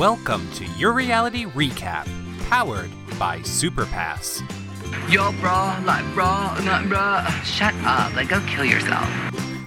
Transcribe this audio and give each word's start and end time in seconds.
Welcome 0.00 0.50
to 0.52 0.64
Your 0.78 0.94
Reality 0.94 1.44
Recap, 1.44 2.08
powered 2.48 2.90
by 3.18 3.40
Superpass. 3.40 4.40
Yo, 5.12 5.30
bro, 5.32 5.76
like, 5.84 6.06
bro, 6.14 6.54
not 6.64 6.88
bro. 6.88 7.22
Shut 7.44 7.74
up, 7.84 8.16
like, 8.16 8.30
go 8.30 8.40
kill 8.46 8.64
yourself. 8.64 9.06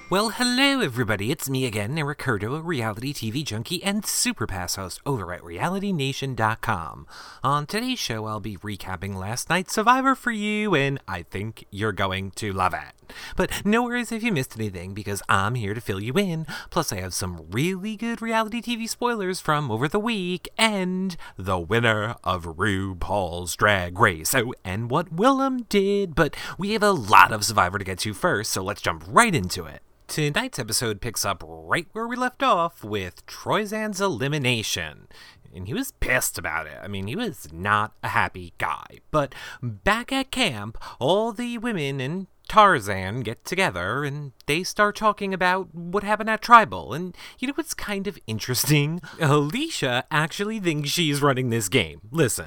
Well, 0.10 0.30
hello 0.30 0.82
everybody, 0.82 1.30
it's 1.30 1.52
me 1.52 1.68
again, 1.68 1.96
Eric 2.00 2.18
Curto, 2.18 2.58
a 2.58 2.62
reality 2.64 3.14
TV 3.14 3.46
junkie 3.46 3.84
and 3.84 4.02
Superpass 4.02 4.78
host 4.78 5.00
over 5.06 5.32
at 5.32 5.42
RealityNation.com. 5.44 7.06
On 7.44 7.68
today's 7.68 8.00
show, 8.00 8.26
I'll 8.26 8.40
be 8.40 8.58
recapping 8.58 9.14
last 9.14 9.52
night's 9.52 9.76
Survivor 9.76 10.16
for 10.16 10.32
you, 10.32 10.74
and 10.74 11.00
I 11.08 11.22
think 11.22 11.68
you're 11.70 11.92
going 11.92 12.32
to 12.32 12.52
love 12.52 12.74
it. 12.74 13.03
But 13.36 13.66
no 13.66 13.84
worries 13.84 14.12
if 14.12 14.24
you 14.24 14.32
missed 14.32 14.58
anything, 14.58 14.94
because 14.94 15.22
I'm 15.30 15.56
here 15.56 15.74
to 15.74 15.82
fill 15.82 16.02
you 16.02 16.14
in. 16.14 16.46
Plus, 16.70 16.92
I 16.92 17.02
have 17.02 17.14
some 17.14 17.48
really 17.52 17.96
good 17.96 18.22
reality 18.22 18.62
TV 18.62 18.88
spoilers 18.88 19.40
from 19.40 19.72
over 19.72 19.88
the 19.88 20.00
week, 20.00 20.50
and 20.58 21.16
the 21.38 21.60
winner 21.60 22.16
of 22.24 22.44
RuPaul's 22.46 23.56
Drag 23.56 24.00
Race. 24.00 24.34
Oh, 24.36 24.54
and 24.64 24.90
what 24.90 25.16
Willam 25.16 25.68
did. 25.70 26.16
But 26.16 26.36
we 26.58 26.72
have 26.72 26.84
a 26.84 26.92
lot 26.92 27.32
of 27.32 27.46
Survivor 27.46 27.80
to 27.80 27.86
get 27.86 28.00
to 28.00 28.14
first, 28.14 28.52
so 28.52 28.64
let's 28.64 28.82
jump 28.82 29.04
right 29.08 29.34
into 29.34 29.66
it. 29.66 29.82
Tonight's 30.08 30.60
episode 30.60 31.02
picks 31.02 31.26
up 31.26 31.44
right 31.46 31.88
where 31.94 32.08
we 32.08 32.16
left 32.16 32.44
off 32.44 32.84
with 32.84 33.26
Troyzan's 33.26 34.02
elimination. 34.02 35.08
And 35.56 35.68
he 35.68 35.74
was 35.74 35.92
pissed 36.00 36.38
about 36.38 36.68
it. 36.68 36.78
I 36.82 36.88
mean, 36.88 37.08
he 37.08 37.16
was 37.16 37.48
not 37.54 37.94
a 38.04 38.10
happy 38.10 38.54
guy. 38.58 39.00
But 39.12 39.34
back 39.62 40.12
at 40.12 40.32
camp, 40.32 40.78
all 41.00 41.32
the 41.32 41.58
women 41.58 42.02
and 42.02 42.28
Tarzan 42.54 43.22
get 43.22 43.46
together 43.46 44.04
and 44.04 44.32
they 44.46 44.62
start 44.62 44.96
talking 44.96 45.34
about 45.34 45.74
what 45.74 46.04
happened 46.04 46.30
at 46.30 46.44
Tribal. 46.44 46.94
And 46.94 47.18
you 47.40 47.48
know 47.48 47.56
what's 47.56 47.74
kind 47.74 48.06
of 48.06 48.20
interesting? 48.28 49.02
Alicia 49.20 50.06
actually 50.12 50.60
thinks 50.60 50.92
she's 50.92 51.20
running 51.20 51.50
this 51.50 51.68
game. 51.68 52.02
Listen. 52.12 52.46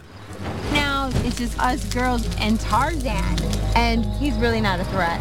Now 0.70 1.10
it's 1.24 1.36
just 1.36 1.58
us 1.58 1.92
girls 1.92 2.24
and 2.38 2.60
Tarzan, 2.60 3.36
and 3.74 4.04
he's 4.20 4.36
really 4.36 4.60
not 4.60 4.78
a 4.78 4.84
threat. 4.84 5.20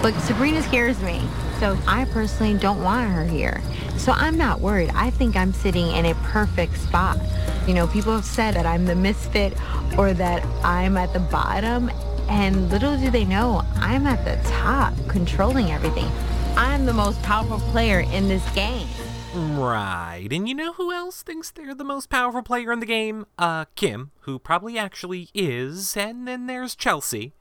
But 0.00 0.18
Sabrina 0.20 0.62
scares 0.62 0.98
me, 1.02 1.20
so 1.60 1.76
I 1.86 2.06
personally 2.06 2.58
don't 2.58 2.82
want 2.82 3.12
her 3.12 3.26
here. 3.26 3.60
So 3.98 4.12
I'm 4.12 4.38
not 4.38 4.60
worried. 4.60 4.92
I 4.94 5.10
think 5.10 5.36
I'm 5.36 5.52
sitting 5.52 5.88
in 5.88 6.06
a 6.06 6.14
perfect 6.14 6.78
spot. 6.78 7.18
You 7.66 7.74
know, 7.74 7.86
people 7.86 8.14
have 8.14 8.24
said 8.24 8.54
that 8.54 8.64
I'm 8.64 8.86
the 8.86 8.96
misfit 8.96 9.52
or 9.98 10.14
that 10.14 10.42
I'm 10.64 10.96
at 10.96 11.12
the 11.12 11.20
bottom, 11.20 11.90
and 12.32 12.70
little 12.70 12.96
do 12.96 13.10
they 13.10 13.26
know, 13.26 13.62
I'm 13.76 14.06
at 14.06 14.24
the 14.24 14.42
top, 14.48 14.94
controlling 15.06 15.70
everything. 15.70 16.10
I'm 16.56 16.86
the 16.86 16.92
most 16.94 17.22
powerful 17.22 17.60
player 17.70 18.00
in 18.00 18.26
this 18.26 18.48
game. 18.54 18.88
Right. 19.34 20.28
And 20.30 20.48
you 20.48 20.54
know 20.54 20.72
who 20.72 20.92
else 20.92 21.22
thinks 21.22 21.50
they're 21.50 21.74
the 21.74 21.84
most 21.84 22.08
powerful 22.08 22.42
player 22.42 22.72
in 22.72 22.80
the 22.80 22.86
game? 22.86 23.26
Uh, 23.38 23.66
Kim, 23.74 24.12
who 24.20 24.38
probably 24.38 24.78
actually 24.78 25.28
is. 25.34 25.94
And 25.94 26.26
then 26.26 26.46
there's 26.46 26.74
Chelsea. 26.74 27.34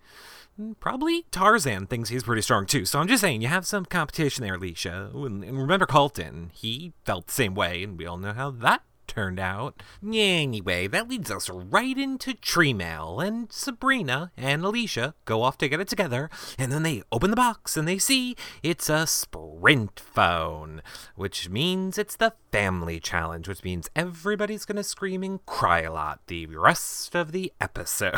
Probably 0.82 1.26
Tarzan 1.32 1.88
thinks 1.88 2.10
he's 2.10 2.24
pretty 2.24 2.42
strong 2.42 2.66
too. 2.66 2.84
So 2.84 3.00
I'm 3.00 3.08
just 3.08 3.22
saying, 3.22 3.42
you 3.42 3.48
have 3.48 3.66
some 3.66 3.86
competition 3.86 4.44
there, 4.44 4.56
Alicia. 4.56 5.12
And 5.14 5.58
remember 5.58 5.86
Colton, 5.86 6.52
he 6.54 6.92
felt 7.06 7.28
the 7.28 7.34
same 7.34 7.56
way, 7.56 7.82
and 7.84 7.98
we 7.98 8.06
all 8.06 8.18
know 8.18 8.34
how 8.34 8.52
that 8.52 8.84
turned 9.12 9.42
out. 9.42 9.84
Anyway, 10.02 10.88
that 10.88 11.10
leads 11.10 11.30
us 11.30 11.50
right 11.50 11.98
into 11.98 12.34
Tree 12.34 12.74
Mail, 12.74 13.20
and 13.20 13.52
Sabrina 13.52 14.32
and 14.38 14.64
Alicia 14.64 15.16
go 15.26 15.44
off 15.44 15.58
to 15.58 15.68
get 15.68 15.82
it 15.82 15.90
together, 15.90 16.30
and 16.58 16.72
then 16.72 16.84
they 16.84 17.04
open 17.12 17.30
the 17.30 17.36
box 17.36 17.76
and 17.76 17.86
they 17.86 17.98
see 17.98 18.38
it's 18.64 18.90
a 18.90 19.06
Sprint 19.06 20.00
phone, 20.00 20.82
which 21.16 21.50
means 21.50 21.98
it's 21.98 22.16
the 22.16 22.34
family 22.54 23.02
challenge, 23.02 23.50
which 23.50 23.66
means 23.66 23.90
everybody's 23.98 24.64
gonna 24.64 24.84
scream 24.84 25.24
and 25.24 25.46
cry 25.46 25.82
a 25.82 25.92
lot 25.92 26.22
the 26.28 26.46
rest 26.46 27.14
of 27.14 27.34
the 27.34 27.52
episode. 27.60 28.16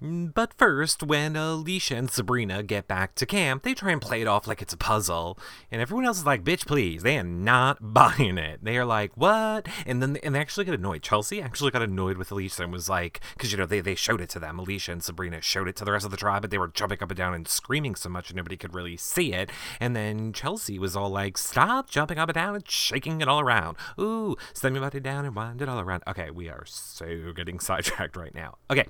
but 0.00 0.54
first, 0.54 1.02
when 1.02 1.36
Alicia 1.36 1.96
and 1.96 2.10
Sabrina 2.10 2.62
get 2.62 2.88
back 2.88 3.14
to 3.16 3.26
camp, 3.26 3.62
they 3.62 3.74
try 3.74 3.92
and 3.92 4.00
play 4.00 4.22
it 4.22 4.28
off 4.28 4.46
like 4.46 4.62
it's 4.62 4.72
a 4.72 4.78
puzzle, 4.78 5.38
and 5.70 5.82
everyone 5.82 6.06
else 6.06 6.18
is 6.18 6.26
like, 6.26 6.44
bitch, 6.44 6.66
please. 6.66 7.02
They 7.02 7.18
are 7.18 7.22
not 7.22 7.78
buying 7.92 8.38
it. 8.38 8.60
They 8.62 8.78
are 8.78 8.86
like, 8.86 9.12
what? 9.14 9.68
And 9.84 10.02
then 10.02 10.16
and 10.29 10.29
they 10.34 10.40
actually 10.40 10.64
get 10.64 10.74
annoyed. 10.74 11.02
Chelsea 11.02 11.40
actually 11.40 11.70
got 11.70 11.82
annoyed 11.82 12.16
with 12.16 12.30
Alicia 12.30 12.64
and 12.64 12.72
was 12.72 12.88
like, 12.88 13.20
because 13.34 13.52
you 13.52 13.58
know 13.58 13.66
they 13.66 13.80
they 13.80 13.94
showed 13.94 14.20
it 14.20 14.28
to 14.30 14.38
them. 14.38 14.58
Alicia 14.58 14.92
and 14.92 15.02
Sabrina 15.02 15.40
showed 15.40 15.68
it 15.68 15.76
to 15.76 15.84
the 15.84 15.92
rest 15.92 16.04
of 16.04 16.10
the 16.10 16.16
tribe, 16.16 16.42
but 16.42 16.50
they 16.50 16.58
were 16.58 16.68
jumping 16.68 17.02
up 17.02 17.10
and 17.10 17.18
down 17.18 17.34
and 17.34 17.46
screaming 17.48 17.94
so 17.94 18.08
much 18.08 18.30
and 18.30 18.36
nobody 18.36 18.56
could 18.56 18.74
really 18.74 18.96
see 18.96 19.32
it. 19.32 19.50
And 19.78 19.94
then 19.94 20.32
Chelsea 20.32 20.78
was 20.78 20.96
all 20.96 21.10
like, 21.10 21.38
stop 21.38 21.90
jumping 21.90 22.18
up 22.18 22.28
and 22.28 22.34
down 22.34 22.54
and 22.54 22.68
shaking 22.68 23.20
it 23.20 23.28
all 23.28 23.40
around. 23.40 23.76
Ooh, 23.98 24.36
send 24.52 24.74
me 24.74 24.80
body 24.80 25.00
down 25.00 25.24
and 25.24 25.34
wind 25.34 25.62
it 25.62 25.68
all 25.68 25.80
around. 25.80 26.02
Okay, 26.06 26.30
we 26.30 26.48
are 26.48 26.64
so 26.66 27.32
getting 27.34 27.60
sidetracked 27.60 28.16
right 28.16 28.34
now. 28.34 28.56
Okay, 28.70 28.86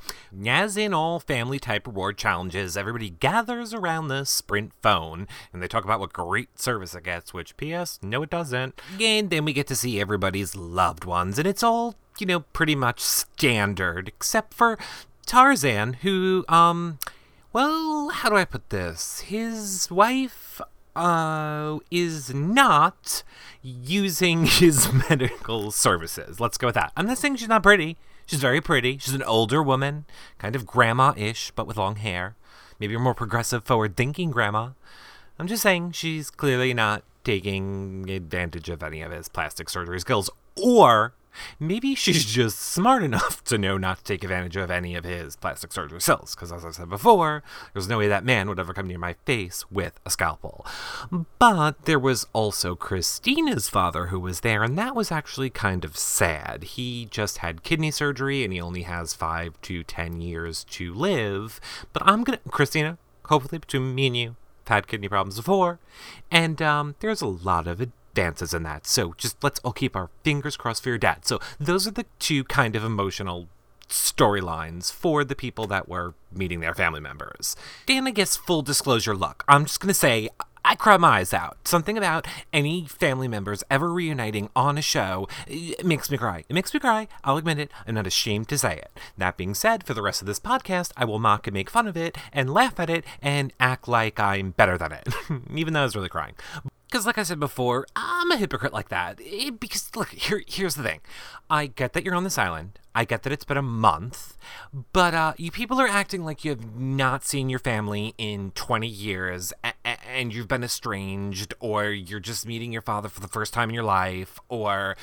as 0.46 0.76
in 0.76 0.94
all 0.94 1.20
family 1.20 1.58
type 1.58 1.86
reward 1.86 2.18
challenges, 2.18 2.76
everybody 2.76 3.10
gathers 3.10 3.74
around 3.74 4.08
the 4.08 4.24
Sprint 4.24 4.72
phone 4.82 5.26
and 5.52 5.62
they 5.62 5.68
talk 5.68 5.84
about 5.84 6.00
what 6.00 6.12
great 6.12 6.58
service 6.58 6.94
it 6.94 7.04
gets. 7.04 7.32
Which, 7.32 7.56
P.S. 7.56 7.98
No, 8.02 8.22
it 8.22 8.30
doesn't. 8.30 8.80
And 9.00 9.30
then 9.30 9.44
we 9.44 9.52
get 9.52 9.66
to 9.68 9.76
see 9.76 10.00
everybody's 10.00 10.54
loved 10.56 11.04
and 11.20 11.46
it's 11.46 11.62
all, 11.62 11.94
you 12.18 12.26
know, 12.26 12.40
pretty 12.40 12.74
much 12.74 13.00
standard, 13.00 14.08
except 14.08 14.54
for 14.54 14.78
Tarzan, 15.26 15.94
who, 15.94 16.44
um, 16.48 16.98
well, 17.52 18.10
how 18.10 18.28
do 18.28 18.36
I 18.36 18.44
put 18.44 18.70
this? 18.70 19.20
His 19.20 19.90
wife, 19.90 20.60
uh, 20.96 21.78
is 21.90 22.34
not 22.34 23.22
using 23.62 24.46
his 24.46 24.92
medical 24.92 25.70
services. 25.70 26.40
Let's 26.40 26.58
go 26.58 26.68
with 26.68 26.74
that. 26.74 26.92
I'm 26.96 27.06
not 27.06 27.18
saying 27.18 27.36
she's 27.36 27.48
not 27.48 27.62
pretty. 27.62 27.96
She's 28.26 28.40
very 28.40 28.60
pretty. 28.60 28.98
She's 28.98 29.14
an 29.14 29.22
older 29.24 29.62
woman, 29.62 30.04
kind 30.38 30.54
of 30.54 30.66
grandma 30.66 31.14
ish, 31.16 31.50
but 31.52 31.66
with 31.66 31.76
long 31.76 31.96
hair. 31.96 32.36
Maybe 32.78 32.94
a 32.94 32.98
more 32.98 33.14
progressive, 33.14 33.64
forward 33.64 33.96
thinking 33.96 34.30
grandma. 34.30 34.70
I'm 35.38 35.46
just 35.46 35.62
saying 35.62 35.92
she's 35.92 36.30
clearly 36.30 36.72
not 36.72 37.02
taking 37.24 38.08
advantage 38.08 38.68
of 38.68 38.82
any 38.82 39.02
of 39.02 39.12
his 39.12 39.28
plastic 39.28 39.68
surgery 39.68 40.00
skills. 40.00 40.30
Or 40.56 41.14
maybe 41.58 41.94
she's 41.94 42.24
just 42.24 42.58
smart 42.58 43.02
enough 43.02 43.42
to 43.44 43.58
know 43.58 43.78
not 43.78 43.98
to 43.98 44.04
take 44.04 44.22
advantage 44.22 44.56
of 44.56 44.70
any 44.70 44.94
of 44.94 45.04
his 45.04 45.36
plastic 45.36 45.72
surgery 45.72 46.00
skills. 46.00 46.34
Because 46.34 46.52
as 46.52 46.64
I 46.64 46.70
said 46.70 46.88
before, 46.88 47.42
there's 47.72 47.88
no 47.88 47.98
way 47.98 48.08
that 48.08 48.24
man 48.24 48.48
would 48.48 48.58
ever 48.58 48.74
come 48.74 48.88
near 48.88 48.98
my 48.98 49.14
face 49.24 49.70
with 49.70 49.98
a 50.04 50.10
scalpel. 50.10 50.66
But 51.38 51.84
there 51.84 51.98
was 51.98 52.26
also 52.32 52.74
Christina's 52.74 53.68
father 53.68 54.06
who 54.06 54.20
was 54.20 54.40
there, 54.40 54.62
and 54.62 54.76
that 54.78 54.96
was 54.96 55.12
actually 55.12 55.50
kind 55.50 55.84
of 55.84 55.96
sad. 55.96 56.64
He 56.64 57.06
just 57.10 57.38
had 57.38 57.62
kidney 57.62 57.90
surgery 57.90 58.44
and 58.44 58.52
he 58.52 58.60
only 58.60 58.82
has 58.82 59.14
five 59.14 59.60
to 59.62 59.82
ten 59.84 60.20
years 60.20 60.64
to 60.64 60.94
live. 60.94 61.60
But 61.92 62.02
I'm 62.06 62.24
gonna, 62.24 62.40
Christina, 62.48 62.98
hopefully 63.26 63.58
between 63.58 63.94
me 63.94 64.06
and 64.06 64.16
you, 64.16 64.36
had 64.66 64.86
kidney 64.86 65.08
problems 65.08 65.36
before, 65.36 65.80
and 66.30 66.62
um, 66.62 66.94
there's 67.00 67.20
a 67.20 67.26
lot 67.26 67.66
of 67.66 67.80
advances 68.10 68.54
in 68.54 68.62
that. 68.64 68.86
So 68.86 69.14
just 69.16 69.42
let's 69.42 69.60
all 69.60 69.72
keep 69.72 69.96
our 69.96 70.10
fingers 70.24 70.56
crossed 70.56 70.82
for 70.82 70.88
your 70.88 70.98
dad. 70.98 71.26
So 71.26 71.40
those 71.58 71.86
are 71.86 71.92
the 71.92 72.06
two 72.18 72.44
kind 72.44 72.76
of 72.76 72.84
emotional 72.84 73.48
storylines 73.88 74.92
for 74.92 75.24
the 75.24 75.34
people 75.34 75.66
that 75.66 75.88
were 75.88 76.14
meeting 76.32 76.60
their 76.60 76.74
family 76.74 77.00
members. 77.00 77.56
And 77.88 78.06
I 78.06 78.12
guess 78.12 78.36
full 78.36 78.62
disclosure, 78.62 79.16
look, 79.16 79.44
I'm 79.48 79.64
just 79.64 79.80
gonna 79.80 79.94
say 79.94 80.28
I 80.64 80.74
cry 80.74 80.96
my 80.98 81.18
eyes 81.18 81.32
out. 81.32 81.56
Something 81.66 81.96
about 81.96 82.26
any 82.52 82.86
family 82.86 83.28
members 83.28 83.64
ever 83.70 83.92
reuniting 83.92 84.50
on 84.54 84.76
a 84.76 84.82
show 84.82 85.26
makes 85.82 86.10
me 86.10 86.18
cry. 86.18 86.44
It 86.48 86.54
makes 86.54 86.72
me 86.74 86.80
cry. 86.80 87.08
I'll 87.24 87.38
admit 87.38 87.58
it. 87.58 87.70
I'm 87.86 87.94
not 87.94 88.06
ashamed 88.06 88.48
to 88.50 88.58
say 88.58 88.76
it. 88.76 88.90
That 89.16 89.36
being 89.36 89.54
said, 89.54 89.84
for 89.84 89.94
the 89.94 90.02
rest 90.02 90.20
of 90.20 90.26
this 90.26 90.38
podcast, 90.38 90.92
I 90.96 91.06
will 91.06 91.18
mock 91.18 91.46
and 91.46 91.54
make 91.54 91.70
fun 91.70 91.88
of 91.88 91.96
it 91.96 92.16
and 92.32 92.52
laugh 92.52 92.78
at 92.78 92.90
it 92.90 93.04
and 93.22 93.52
act 93.58 93.88
like 93.88 94.20
I'm 94.20 94.50
better 94.50 94.76
than 94.76 94.92
it, 94.92 95.08
even 95.54 95.72
though 95.72 95.80
I 95.80 95.84
was 95.84 95.96
really 95.96 96.08
crying. 96.10 96.34
Because, 96.90 97.06
like 97.06 97.18
I 97.18 97.22
said 97.22 97.38
before, 97.38 97.86
I'm 97.94 98.32
a 98.32 98.36
hypocrite 98.36 98.72
like 98.72 98.88
that. 98.88 99.20
It, 99.20 99.60
because, 99.60 99.94
look, 99.94 100.08
here, 100.08 100.42
here's 100.48 100.74
the 100.74 100.82
thing. 100.82 101.00
I 101.48 101.66
get 101.66 101.92
that 101.92 102.04
you're 102.04 102.16
on 102.16 102.24
this 102.24 102.36
island. 102.36 102.80
I 102.94 103.04
get 103.04 103.22
that 103.22 103.32
it's 103.32 103.44
been 103.44 103.56
a 103.56 103.62
month, 103.62 104.36
but 104.92 105.14
uh, 105.14 105.34
you 105.36 105.52
people 105.52 105.80
are 105.80 105.86
acting 105.86 106.24
like 106.24 106.44
you 106.44 106.50
have 106.50 106.74
not 106.74 107.24
seen 107.24 107.48
your 107.48 107.60
family 107.60 108.14
in 108.18 108.50
20 108.56 108.88
years 108.88 109.52
and 109.84 110.32
you've 110.32 110.48
been 110.48 110.64
estranged, 110.64 111.54
or 111.60 111.86
you're 111.86 112.20
just 112.20 112.46
meeting 112.46 112.72
your 112.72 112.82
father 112.82 113.08
for 113.08 113.20
the 113.20 113.28
first 113.28 113.52
time 113.54 113.70
in 113.70 113.74
your 113.74 113.84
life, 113.84 114.38
or 114.48 114.96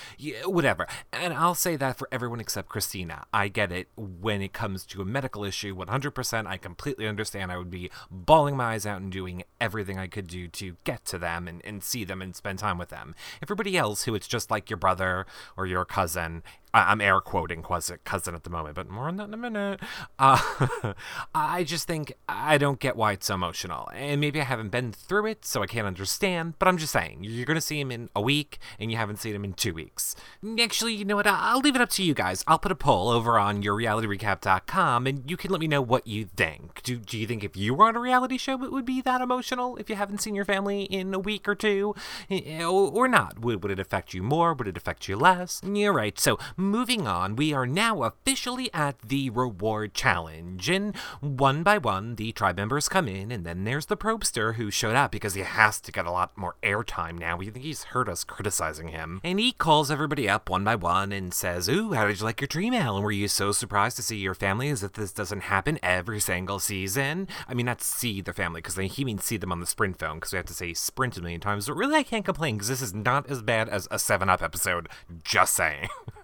whatever. 0.46 0.88
And 1.12 1.34
I'll 1.34 1.56
say 1.56 1.76
that 1.78 1.98
for 1.98 2.08
everyone 2.12 2.40
except 2.40 2.70
Christina. 2.70 3.26
I 3.34 3.48
get 3.48 3.72
it 3.72 3.88
when 3.96 4.42
it 4.42 4.54
comes 4.54 4.86
to 4.88 5.02
a 5.02 5.06
medical 5.06 5.44
issue, 5.44 5.76
100%. 5.76 6.48
I 6.48 6.58
completely 6.58 7.08
understand. 7.08 7.52
I 7.52 7.58
would 7.58 7.72
be 7.72 7.90
bawling 8.12 8.56
my 8.56 8.74
eyes 8.74 8.86
out 8.86 9.02
and 9.02 9.12
doing 9.12 9.44
everything 9.60 9.98
I 9.98 10.08
could 10.08 10.28
do 10.28 10.48
to 10.48 10.76
get 10.84 11.06
to 11.06 11.18
them 11.18 11.48
and, 11.48 11.62
and 11.66 11.84
see 11.84 12.04
them 12.04 12.22
and 12.22 12.36
spend 12.36 12.60
time 12.60 12.78
with 12.78 12.90
them. 12.90 13.16
Everybody 13.42 13.78
else 13.78 14.04
who 14.04 14.16
it's 14.16 14.28
just 14.28 14.52
like 14.52 14.70
your 14.70 14.78
brother 14.78 15.26
or 15.56 15.66
your 15.66 15.86
cousin, 15.86 16.44
I'm 16.74 17.02
air 17.02 17.20
quoting 17.22 17.64
cousin, 17.64 18.00
cousin 18.04 18.36
at 18.36 18.44
the 18.44 18.50
moment, 18.50 18.76
but 18.76 18.90
more 18.90 19.08
on 19.08 19.18
that 19.18 19.28
in 19.28 19.34
a 19.34 19.38
minute. 19.38 19.80
Uh, 20.20 20.94
I 21.36 21.64
just 21.64 21.88
think 21.88 22.14
I 22.28 22.58
don't 22.58 22.80
get 22.80 22.96
why 22.96 23.12
it's 23.14 23.28
so 23.28 23.36
emotional. 23.36 23.90
And 23.94 24.20
maybe 24.20 24.42
I 24.42 24.46
haven't 24.46 24.67
been 24.70 24.92
through 24.92 25.28
it, 25.28 25.46
so 25.46 25.62
I 25.64 25.68
can't 25.68 25.88
understand, 25.88 26.54
but 26.60 26.68
I'm 26.68 26.78
just 26.78 26.94
saying, 26.94 27.20
you're 27.22 27.46
going 27.46 27.56
to 27.56 27.62
see 27.62 27.80
him 27.80 27.92
in 27.92 28.10
a 28.16 28.22
week, 28.22 28.60
and 28.80 28.92
you 28.92 28.98
haven't 28.98 29.18
seen 29.18 29.36
him 29.36 29.44
in 29.44 29.54
two 29.54 29.74
weeks. 29.74 30.16
Actually, 30.60 30.94
you 30.94 31.06
know 31.06 31.16
what? 31.16 31.28
I'll 31.28 31.60
leave 31.60 31.76
it 31.76 31.82
up 31.82 31.90
to 31.92 32.04
you 32.04 32.14
guys. 32.14 32.44
I'll 32.48 32.60
put 32.60 32.72
a 32.72 32.76
poll 32.76 33.10
over 33.10 33.38
on 33.40 33.64
yourrealityrecap.com, 33.64 35.08
and 35.08 35.30
you 35.30 35.38
can 35.38 35.52
let 35.52 35.60
me 35.60 35.68
know 35.68 35.82
what 35.82 36.08
you 36.08 36.26
think. 36.36 36.82
Do, 36.84 36.98
do 36.98 37.18
you 37.18 37.28
think 37.28 37.44
if 37.44 37.56
you 37.56 37.74
were 37.74 37.86
on 37.88 37.96
a 37.96 38.00
reality 38.00 38.38
show, 38.38 38.64
it 38.64 38.72
would 38.72 38.86
be 38.86 39.02
that 39.02 39.22
emotional 39.22 39.78
if 39.78 39.90
you 39.90 39.96
haven't 39.96 40.20
seen 40.22 40.36
your 40.36 40.46
family 40.46 40.84
in 40.84 41.14
a 41.14 41.20
week 41.20 41.48
or 41.48 41.56
two? 41.56 41.96
Eh, 42.30 42.64
Or, 42.64 42.92
or 42.92 43.08
not? 43.08 43.40
Would, 43.40 43.64
would 43.64 43.72
it 43.72 43.80
affect 43.80 44.14
you 44.14 44.24
more? 44.24 44.54
Would 44.54 44.68
it 44.68 44.78
affect 44.78 45.08
you 45.08 45.16
less? 45.16 45.62
You're 45.64 45.94
right. 45.94 46.18
So, 46.20 46.38
moving 46.56 47.08
on, 47.08 47.36
we 47.36 47.54
are 47.54 47.66
now 47.66 48.04
officially 48.04 48.70
at 48.74 49.00
the 49.02 49.30
reward 49.30 49.94
challenge. 49.94 50.70
And 50.70 50.96
one 51.22 51.64
by 51.64 51.78
one, 51.78 52.16
the 52.16 52.32
tribe 52.32 52.58
members 52.58 52.90
come 52.90 53.08
in, 53.08 53.32
and 53.32 53.46
then 53.46 53.64
there's 53.64 53.88
the 53.88 53.98
probester 53.98 54.56
who 54.58 54.70
showed 54.70 54.96
up 54.96 55.12
because 55.12 55.34
he 55.34 55.42
has 55.42 55.80
to 55.82 55.92
get 55.92 56.06
a 56.06 56.12
lot 56.12 56.38
more 56.38 56.56
airtime 56.62 57.18
now. 57.18 57.38
We 57.38 57.50
think 57.50 57.64
he's 57.64 57.86
heard 57.86 58.10
us 58.10 58.24
criticizing 58.24 58.90
him. 58.90 59.22
And 59.24 59.40
he 59.40 59.54
calls 59.54 59.90
everybody 59.90 60.28
up 60.28 60.50
one 60.50 60.64
by 60.64 60.76
one 60.76 61.12
and 61.12 61.34
says, 61.34 61.70
Ooh, 61.70 61.94
how 61.94 62.06
did 62.06 62.20
you 62.20 62.26
like 62.26 62.42
your 62.42 62.48
dream, 62.48 62.74
Alan? 62.74 63.04
Were 63.04 63.12
you 63.12 63.28
so 63.28 63.52
surprised 63.52 63.96
to 63.98 64.04
see 64.04 64.18
your 64.18 64.34
family 64.34 64.70
as 64.70 64.84
if 64.84 64.94
this 64.94 65.14
doesn't 65.14 65.44
happen 65.44 65.80
every 65.82 66.20
single 66.20 66.60
season? 66.60 67.28
I 67.48 67.54
mean, 67.54 67.66
not 67.68 67.82
see 67.82 68.22
their 68.22 68.34
family, 68.34 68.62
because 68.62 68.76
he 68.76 69.06
means 69.06 69.24
see 69.24 69.38
them 69.38 69.52
on 69.52 69.60
the 69.60 69.66
sprint 69.66 70.00
phone, 70.00 70.16
because 70.16 70.34
we 70.34 70.38
have 70.38 70.46
to 70.48 70.54
say 70.54 70.74
sprint 70.74 71.18
a 71.18 71.22
million 71.22 71.42
times. 71.42 71.68
But 71.68 71.76
really, 71.76 71.96
I 71.96 72.04
can't 72.04 72.26
complain, 72.26 72.56
because 72.56 72.68
this 72.68 72.82
is 72.82 72.94
not 72.94 73.30
as 73.30 73.42
bad 73.42 73.70
as 73.70 73.88
a 73.92 74.00
7 74.00 74.30
Up 74.30 74.42
episode. 74.42 74.90
Just 75.24 75.54
saying. 75.54 75.88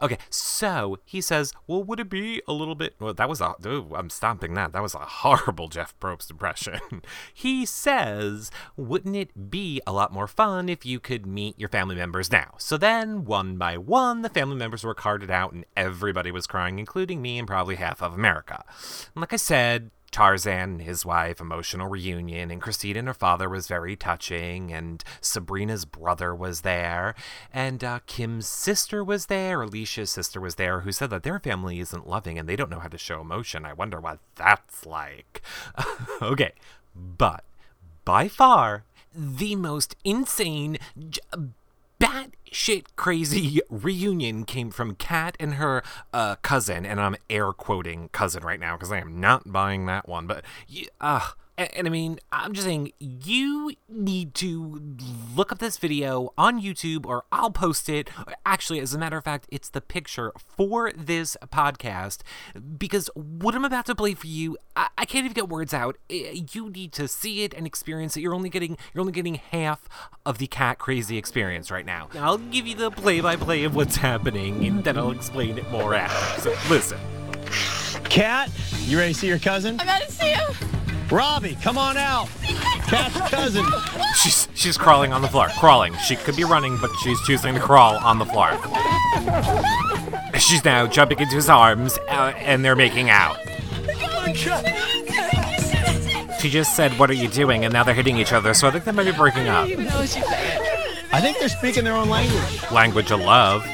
okay, 0.00 0.18
so 0.30 0.98
he 1.04 1.20
says, 1.20 1.52
Well, 1.66 1.82
would 1.82 2.00
it 2.00 2.08
be 2.08 2.42
a 2.46 2.52
little 2.52 2.74
bit. 2.74 2.94
Well, 2.98 3.14
that 3.14 3.28
was 3.28 3.40
a. 3.40 3.54
Ooh, 3.66 3.92
I'm 3.94 4.10
stomping 4.10 4.54
that. 4.54 4.72
That 4.72 4.82
was 4.82 4.94
a 4.94 4.98
horrible 4.98 5.68
Jeff 5.68 5.98
Probst 6.00 6.30
impression. 6.30 6.80
he 7.34 7.66
says, 7.66 8.50
Wouldn't 8.76 9.16
it 9.16 9.50
be 9.50 9.80
a 9.86 9.92
lot 9.92 10.12
more 10.12 10.26
fun 10.26 10.68
if 10.68 10.84
you 10.86 11.00
could 11.00 11.26
meet 11.26 11.58
your 11.58 11.68
family 11.68 11.96
members 11.96 12.30
now? 12.30 12.54
So 12.58 12.76
then, 12.76 13.24
one 13.24 13.56
by 13.56 13.76
one, 13.76 14.22
the 14.22 14.28
family 14.28 14.56
members 14.56 14.84
were 14.84 14.94
carted 14.94 15.30
out, 15.30 15.52
and 15.52 15.64
everybody 15.76 16.30
was 16.30 16.46
crying, 16.46 16.78
including 16.78 17.20
me 17.22 17.38
and 17.38 17.46
probably 17.48 17.76
half 17.76 18.02
of 18.02 18.14
America. 18.14 18.64
And 19.14 19.20
like 19.20 19.32
I 19.32 19.36
said, 19.36 19.90
Tarzan 20.14 20.78
his 20.78 21.04
wife, 21.04 21.40
emotional 21.40 21.88
reunion, 21.88 22.52
and 22.52 22.62
Christine 22.62 22.96
and 22.96 23.08
her 23.08 23.14
father 23.14 23.48
was 23.48 23.66
very 23.66 23.96
touching, 23.96 24.72
and 24.72 25.02
Sabrina's 25.20 25.84
brother 25.84 26.32
was 26.32 26.60
there, 26.60 27.16
and 27.52 27.82
uh, 27.82 27.98
Kim's 28.06 28.46
sister 28.46 29.02
was 29.02 29.26
there, 29.26 29.60
Alicia's 29.60 30.10
sister 30.10 30.40
was 30.40 30.54
there, 30.54 30.82
who 30.82 30.92
said 30.92 31.10
that 31.10 31.24
their 31.24 31.40
family 31.40 31.80
isn't 31.80 32.06
loving 32.06 32.38
and 32.38 32.48
they 32.48 32.54
don't 32.54 32.70
know 32.70 32.78
how 32.78 32.86
to 32.86 32.96
show 32.96 33.20
emotion. 33.20 33.64
I 33.64 33.72
wonder 33.72 33.98
what 33.98 34.20
that's 34.36 34.86
like. 34.86 35.42
okay, 36.22 36.52
but 36.94 37.42
by 38.04 38.28
far 38.28 38.84
the 39.12 39.56
most 39.56 39.96
insane. 40.04 40.78
J- 41.08 41.20
batshit 42.54 42.84
crazy 42.96 43.60
reunion 43.70 44.44
came 44.44 44.70
from 44.70 44.94
Kat 44.94 45.36
and 45.40 45.54
her 45.54 45.82
uh, 46.12 46.36
cousin, 46.36 46.86
and 46.86 47.00
I'm 47.00 47.16
air 47.28 47.52
quoting 47.52 48.08
cousin 48.12 48.42
right 48.42 48.60
now 48.60 48.76
because 48.76 48.92
I 48.92 48.98
am 48.98 49.20
not 49.20 49.50
buying 49.50 49.86
that 49.86 50.08
one. 50.08 50.26
But 50.26 50.44
uh, 51.00 51.30
and, 51.56 51.74
and 51.74 51.86
I 51.86 51.90
mean, 51.90 52.18
I'm 52.32 52.52
just 52.52 52.66
saying 52.66 52.92
you 52.98 53.72
need 53.88 54.34
to 54.34 54.96
look 55.34 55.52
up 55.52 55.58
this 55.58 55.76
video 55.78 56.32
on 56.36 56.60
YouTube, 56.60 57.06
or 57.06 57.24
I'll 57.30 57.50
post 57.50 57.88
it. 57.88 58.10
Actually, 58.44 58.80
as 58.80 58.94
a 58.94 58.98
matter 58.98 59.16
of 59.16 59.24
fact, 59.24 59.46
it's 59.50 59.68
the 59.68 59.80
picture 59.80 60.32
for 60.36 60.92
this 60.92 61.36
podcast 61.46 62.22
because 62.78 63.08
what 63.14 63.54
I'm 63.54 63.64
about 63.64 63.86
to 63.86 63.94
play 63.94 64.14
for 64.14 64.26
you, 64.26 64.56
I, 64.76 64.88
I 64.98 65.04
can't 65.04 65.24
even 65.24 65.34
get 65.34 65.48
words 65.48 65.74
out. 65.74 65.96
You 66.08 66.70
need 66.70 66.92
to 66.92 67.08
see 67.08 67.42
it 67.42 67.54
and 67.54 67.66
experience 67.66 68.16
it. 68.16 68.20
You're 68.20 68.34
only 68.34 68.50
getting 68.50 68.76
you're 68.92 69.00
only 69.00 69.12
getting 69.12 69.36
half 69.36 69.88
of 70.26 70.38
the 70.38 70.46
Kat 70.46 70.78
crazy 70.78 71.18
experience 71.18 71.70
right 71.70 71.86
now. 71.86 72.08
I'll 72.14 72.38
give 72.38 72.66
you 72.66 72.74
the 72.74 72.90
play-by-play 72.90 73.64
of 73.64 73.74
what's 73.74 73.96
happening, 73.96 74.64
and 74.64 74.84
then 74.84 74.98
I'll 74.98 75.10
explain 75.10 75.58
it 75.58 75.70
more 75.70 75.94
after. 75.94 76.40
So 76.42 76.56
listen. 76.68 76.98
Kat, 78.04 78.50
you 78.82 78.98
ready 78.98 79.12
to 79.12 79.18
see 79.18 79.28
your 79.28 79.38
cousin? 79.38 79.78
I'm 79.80 79.86
gotta 79.86 80.10
see 80.10 80.30
him. 80.30 80.83
Robbie, 81.10 81.56
come 81.62 81.78
on 81.78 81.96
out. 81.96 82.28
Kat's 82.86 83.30
cousin. 83.30 83.64
She's 84.16 84.48
she's 84.54 84.76
crawling 84.78 85.12
on 85.12 85.22
the 85.22 85.28
floor. 85.28 85.48
Crawling. 85.58 85.94
She 86.06 86.16
could 86.16 86.36
be 86.36 86.44
running, 86.44 86.76
but 86.80 86.90
she's 87.02 87.20
choosing 87.22 87.54
to 87.54 87.60
crawl 87.60 87.96
on 87.96 88.18
the 88.18 88.26
floor. 88.26 88.50
She's 90.38 90.64
now 90.64 90.86
jumping 90.86 91.20
into 91.20 91.36
his 91.36 91.48
arms, 91.48 91.98
uh, 92.08 92.32
and 92.36 92.64
they're 92.64 92.76
making 92.76 93.10
out. 93.10 93.36
She 96.40 96.50
just 96.50 96.76
said, 96.76 96.98
"What 96.98 97.10
are 97.10 97.14
you 97.14 97.28
doing?" 97.28 97.64
And 97.64 97.72
now 97.72 97.84
they're 97.84 97.94
hitting 97.94 98.18
each 98.18 98.32
other. 98.32 98.52
So 98.54 98.68
I 98.68 98.70
think 98.70 98.84
they 98.84 98.92
might 98.92 99.04
be 99.04 99.12
breaking 99.12 99.48
up. 99.48 99.68
even 99.68 99.86
know 99.86 99.96
what 99.98 100.08
she's 100.08 100.26
saying. 100.26 100.62
I 101.12 101.20
think 101.20 101.38
they're 101.38 101.48
speaking 101.48 101.84
their 101.84 101.94
own 101.94 102.08
language. 102.08 102.70
Language 102.70 103.10
of 103.12 103.20
love. 103.20 103.64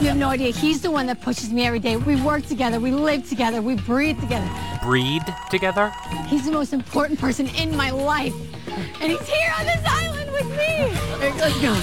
You 0.00 0.06
have 0.06 0.16
no 0.16 0.28
idea. 0.28 0.52
He's 0.52 0.80
the 0.80 0.92
one 0.92 1.06
that 1.06 1.20
pushes 1.20 1.52
me 1.52 1.66
every 1.66 1.80
day. 1.80 1.96
We 1.96 2.14
work 2.22 2.46
together. 2.46 2.78
We 2.78 2.92
live 2.92 3.28
together. 3.28 3.60
We 3.60 3.74
breathe 3.74 4.20
together. 4.20 4.48
Breed 4.80 5.22
together. 5.50 5.92
He's 6.28 6.44
the 6.44 6.52
most 6.52 6.72
important 6.72 7.18
person 7.18 7.48
in 7.48 7.76
my 7.76 7.90
life. 7.90 8.34
And 9.00 9.10
he's 9.10 9.28
here 9.28 9.52
on 9.58 9.66
this 9.66 9.82
island 9.84 10.30
with 10.30 10.48
me. 10.50 10.92
Let's 11.18 11.60
go. 11.60 11.74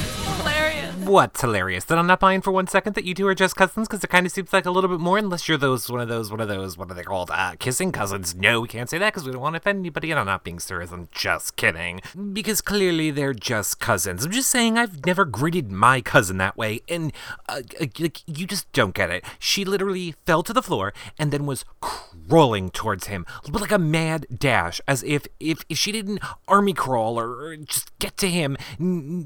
Hilarious. 0.66 0.96
What's 0.96 1.42
hilarious? 1.42 1.86
That 1.86 2.00
I'm 2.00 2.08
not 2.08 2.20
buying 2.20 2.42
for 2.42 2.52
one 2.52 2.66
second 2.66 2.96
that 2.96 3.06
you 3.06 3.14
two 3.14 3.28
are 3.28 3.36
just 3.36 3.56
cousins 3.56 3.88
because 3.88 4.04
it 4.04 4.10
kind 4.10 4.26
of 4.26 4.32
seems 4.32 4.52
like 4.52 4.66
a 4.66 4.72
little 4.72 4.90
bit 4.90 5.00
more, 5.00 5.20
unless 5.20 5.48
you're 5.48 5.58
those 5.58 5.90
one 5.92 6.02
of 6.02 6.08
those 6.08 6.32
one 6.32 6.40
of 6.40 6.48
those 6.48 6.78
what 6.78 6.90
are 6.90 6.96
they 6.96 7.04
called? 7.04 7.30
Uh, 7.32 7.54
kissing 7.60 7.92
cousins. 7.92 8.34
No, 8.34 8.62
we 8.62 8.68
can't 8.68 8.90
say 8.90 8.98
that 8.98 9.14
because 9.14 9.26
we 9.26 9.32
don't 9.32 9.42
want 9.42 9.54
to 9.54 9.58
offend 9.58 9.80
anybody. 9.80 10.10
And 10.10 10.20
I'm 10.20 10.26
not 10.26 10.44
being 10.44 10.60
serious. 10.60 10.92
I'm 10.92 11.08
just 11.12 11.56
kidding. 11.56 12.02
Because 12.34 12.62
clearly 12.62 13.12
they're 13.12 13.36
just 13.36 13.80
cousins. 13.80 14.26
I'm 14.26 14.32
just 14.32 14.50
saying 14.50 14.80
I've 14.80 15.06
never 15.06 15.26
greeted 15.26 15.72
my 15.72 16.02
cousin 16.02 16.38
that 16.38 16.58
way, 16.58 16.82
and 16.90 17.14
uh, 17.48 17.62
uh, 17.80 17.86
like 18.00 18.22
you 18.26 18.48
just 18.48 18.72
don't 18.72 18.96
get 18.96 19.12
it. 19.12 19.24
She 19.38 19.64
literally 19.64 20.16
fell 20.26 20.42
to 20.42 20.54
the 20.54 20.64
floor 20.64 20.94
and 21.20 21.32
then 21.32 21.46
was 21.46 21.66
crawling 21.82 22.72
towards 22.72 23.08
him, 23.08 23.28
like 23.52 23.72
a 23.72 23.78
mad 23.78 24.26
dash, 24.36 24.82
as 24.88 25.04
if 25.04 25.28
if, 25.40 25.64
if 25.70 25.78
she 25.78 25.92
didn't 25.92 26.20
army 26.48 26.74
crawl 26.74 27.20
or, 27.20 27.46
or 27.46 27.56
just 27.58 27.98
get 28.00 28.18
to 28.18 28.28
him, 28.28 28.58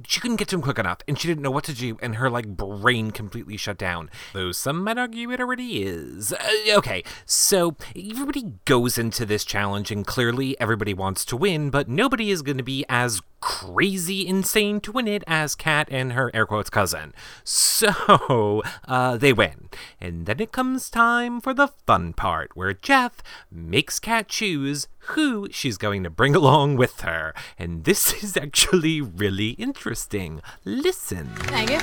she 0.05 0.19
couldn't 0.19 0.37
get 0.37 0.49
to 0.49 0.57
him 0.57 0.61
quick 0.61 0.77
enough, 0.77 0.97
and 1.07 1.17
she 1.17 1.28
didn't 1.29 1.43
know 1.43 1.51
what 1.51 1.63
to 1.65 1.73
do, 1.73 1.97
and 2.01 2.15
her 2.15 2.29
like 2.29 2.47
brain 2.47 3.11
completely 3.11 3.55
shut 3.55 3.77
down. 3.77 4.09
Though 4.33 4.51
some 4.51 4.83
might 4.83 4.97
argue 4.97 5.31
it 5.31 5.39
already 5.39 5.83
is. 5.83 6.33
Uh, 6.33 6.77
okay, 6.77 7.03
so 7.25 7.75
everybody 7.95 8.53
goes 8.65 8.97
into 8.97 9.25
this 9.25 9.45
challenge, 9.45 9.91
and 9.91 10.05
clearly 10.05 10.59
everybody 10.59 10.93
wants 10.93 11.23
to 11.25 11.37
win, 11.37 11.69
but 11.69 11.87
nobody 11.87 12.31
is 12.31 12.41
going 12.41 12.57
to 12.57 12.63
be 12.63 12.83
as 12.89 13.21
crazy 13.41 14.27
insane 14.27 14.81
to 14.81 14.91
win 14.91 15.07
it 15.07 15.23
as 15.27 15.55
Kat 15.55 15.87
and 15.91 16.13
her 16.13 16.31
air 16.33 16.45
quotes 16.45 16.69
cousin. 16.69 17.13
So 17.43 18.63
uh, 18.87 19.17
they 19.17 19.33
win. 19.33 19.69
And 20.01 20.25
then 20.25 20.39
it 20.39 20.51
comes 20.51 20.89
time 20.89 21.39
for 21.39 21.53
the 21.53 21.67
fun 21.67 22.13
part 22.13 22.55
where 22.55 22.73
Jeff 22.73 23.23
makes 23.51 23.99
Kat 23.99 24.27
choose 24.27 24.87
who 25.09 25.47
she's 25.51 25.77
going 25.77 26.03
to 26.03 26.09
bring 26.09 26.35
along 26.41 26.77
with 26.77 27.01
her. 27.01 27.33
And 27.57 27.83
this 27.83 28.13
is 28.23 28.37
actually 28.37 29.01
really 29.01 29.51
interesting. 29.51 30.41
Listen. 30.65 31.27
Thank 31.43 31.71
you. 31.71 31.79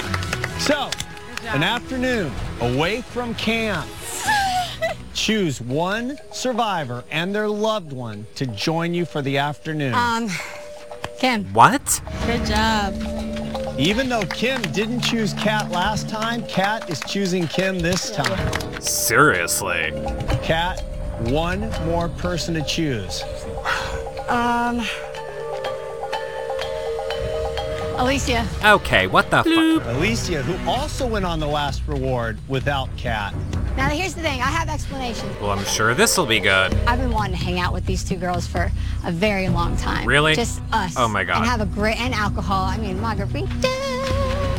So, 0.58 0.90
an 1.48 1.62
afternoon 1.62 2.32
away 2.60 3.02
from 3.02 3.34
camp. 3.34 3.88
Choose 5.14 5.60
one 5.60 6.18
survivor 6.30 7.02
and 7.10 7.34
their 7.34 7.48
loved 7.48 7.92
one 7.92 8.26
to 8.34 8.46
join 8.46 8.92
you 8.92 9.06
for 9.06 9.22
the 9.22 9.38
afternoon. 9.38 9.94
Um, 9.94 10.28
Kim. 11.18 11.44
What? 11.54 12.02
Good 12.26 12.44
job. 12.44 12.94
Even 13.78 14.08
though 14.08 14.24
Kim 14.26 14.60
didn't 14.72 15.00
choose 15.00 15.32
Kat 15.34 15.70
last 15.70 16.08
time, 16.08 16.42
Kat 16.46 16.88
is 16.88 17.00
choosing 17.00 17.46
Kim 17.46 17.78
this 17.78 18.10
time. 18.10 18.80
Seriously? 18.80 19.92
Kat, 20.42 20.82
one 21.32 21.70
more 21.86 22.08
person 22.08 22.54
to 22.54 22.62
choose. 22.62 23.22
Um. 24.28 24.82
Alicia. 27.98 28.46
Okay, 28.62 29.06
what 29.06 29.30
the 29.30 29.42
fuck? 29.42 29.96
Alicia, 29.96 30.42
who 30.42 30.70
also 30.70 31.06
went 31.06 31.24
on 31.24 31.40
the 31.40 31.46
last 31.46 31.82
reward 31.86 32.38
without 32.46 32.94
Kat. 32.96 33.34
Now 33.76 33.88
here's 33.88 34.14
the 34.14 34.22
thing. 34.22 34.40
I 34.40 34.46
have 34.46 34.68
explanation. 34.68 35.28
Well, 35.40 35.50
I'm 35.50 35.64
sure 35.64 35.94
this 35.94 36.16
will 36.16 36.26
be 36.26 36.40
good. 36.40 36.74
I've 36.86 36.98
been 36.98 37.10
wanting 37.10 37.36
to 37.36 37.42
hang 37.42 37.58
out 37.58 37.72
with 37.72 37.86
these 37.86 38.04
two 38.04 38.16
girls 38.16 38.46
for 38.46 38.70
a 39.04 39.12
very 39.12 39.48
long 39.48 39.76
time. 39.76 40.06
Really? 40.06 40.34
Just 40.34 40.60
us. 40.72 40.94
Oh 40.96 41.08
my 41.08 41.24
God. 41.24 41.38
And 41.38 41.46
have 41.46 41.60
a 41.60 41.66
great 41.66 41.98
and 42.00 42.14
alcohol. 42.14 42.64
I 42.64 42.76
mean 42.78 43.00
margarita. 43.00 43.48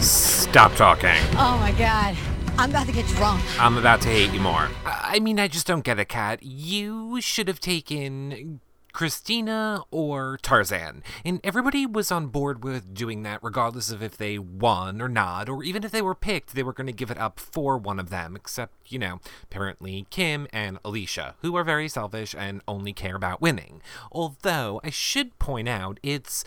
Stop 0.01 0.75
talking. 0.75 1.15
Oh 1.33 1.57
my 1.59 1.73
god. 1.77 2.15
I'm 2.59 2.71
about 2.71 2.87
to 2.87 2.91
get 2.91 3.05
drunk. 3.09 3.43
I'm 3.59 3.77
about 3.77 4.01
to 4.01 4.09
hate 4.09 4.33
you 4.33 4.39
more. 4.39 4.67
I 4.83 5.19
mean, 5.19 5.39
I 5.39 5.47
just 5.47 5.67
don't 5.67 5.83
get 5.83 5.99
it, 5.99 6.09
Kat. 6.09 6.41
You 6.41 7.21
should 7.21 7.47
have 7.47 7.59
taken 7.59 8.61
Christina 8.93 9.83
or 9.91 10.39
Tarzan. 10.41 11.03
And 11.23 11.39
everybody 11.43 11.85
was 11.85 12.11
on 12.11 12.27
board 12.27 12.63
with 12.63 12.95
doing 12.95 13.21
that, 13.21 13.43
regardless 13.43 13.91
of 13.91 14.01
if 14.01 14.17
they 14.17 14.39
won 14.39 15.03
or 15.03 15.07
not, 15.07 15.49
or 15.49 15.63
even 15.63 15.83
if 15.83 15.91
they 15.91 16.01
were 16.01 16.15
picked, 16.15 16.55
they 16.55 16.63
were 16.63 16.73
going 16.73 16.87
to 16.87 16.93
give 16.93 17.11
it 17.11 17.19
up 17.19 17.39
for 17.39 17.77
one 17.77 17.99
of 17.99 18.09
them, 18.09 18.35
except, 18.35 18.73
you 18.87 18.97
know, 18.97 19.19
apparently 19.43 20.07
Kim 20.09 20.47
and 20.51 20.79
Alicia, 20.83 21.35
who 21.43 21.55
are 21.55 21.63
very 21.63 21.87
selfish 21.87 22.33
and 22.35 22.63
only 22.67 22.91
care 22.91 23.15
about 23.15 23.39
winning. 23.39 23.83
Although, 24.11 24.81
I 24.83 24.89
should 24.89 25.37
point 25.37 25.69
out, 25.69 25.99
it's 26.01 26.43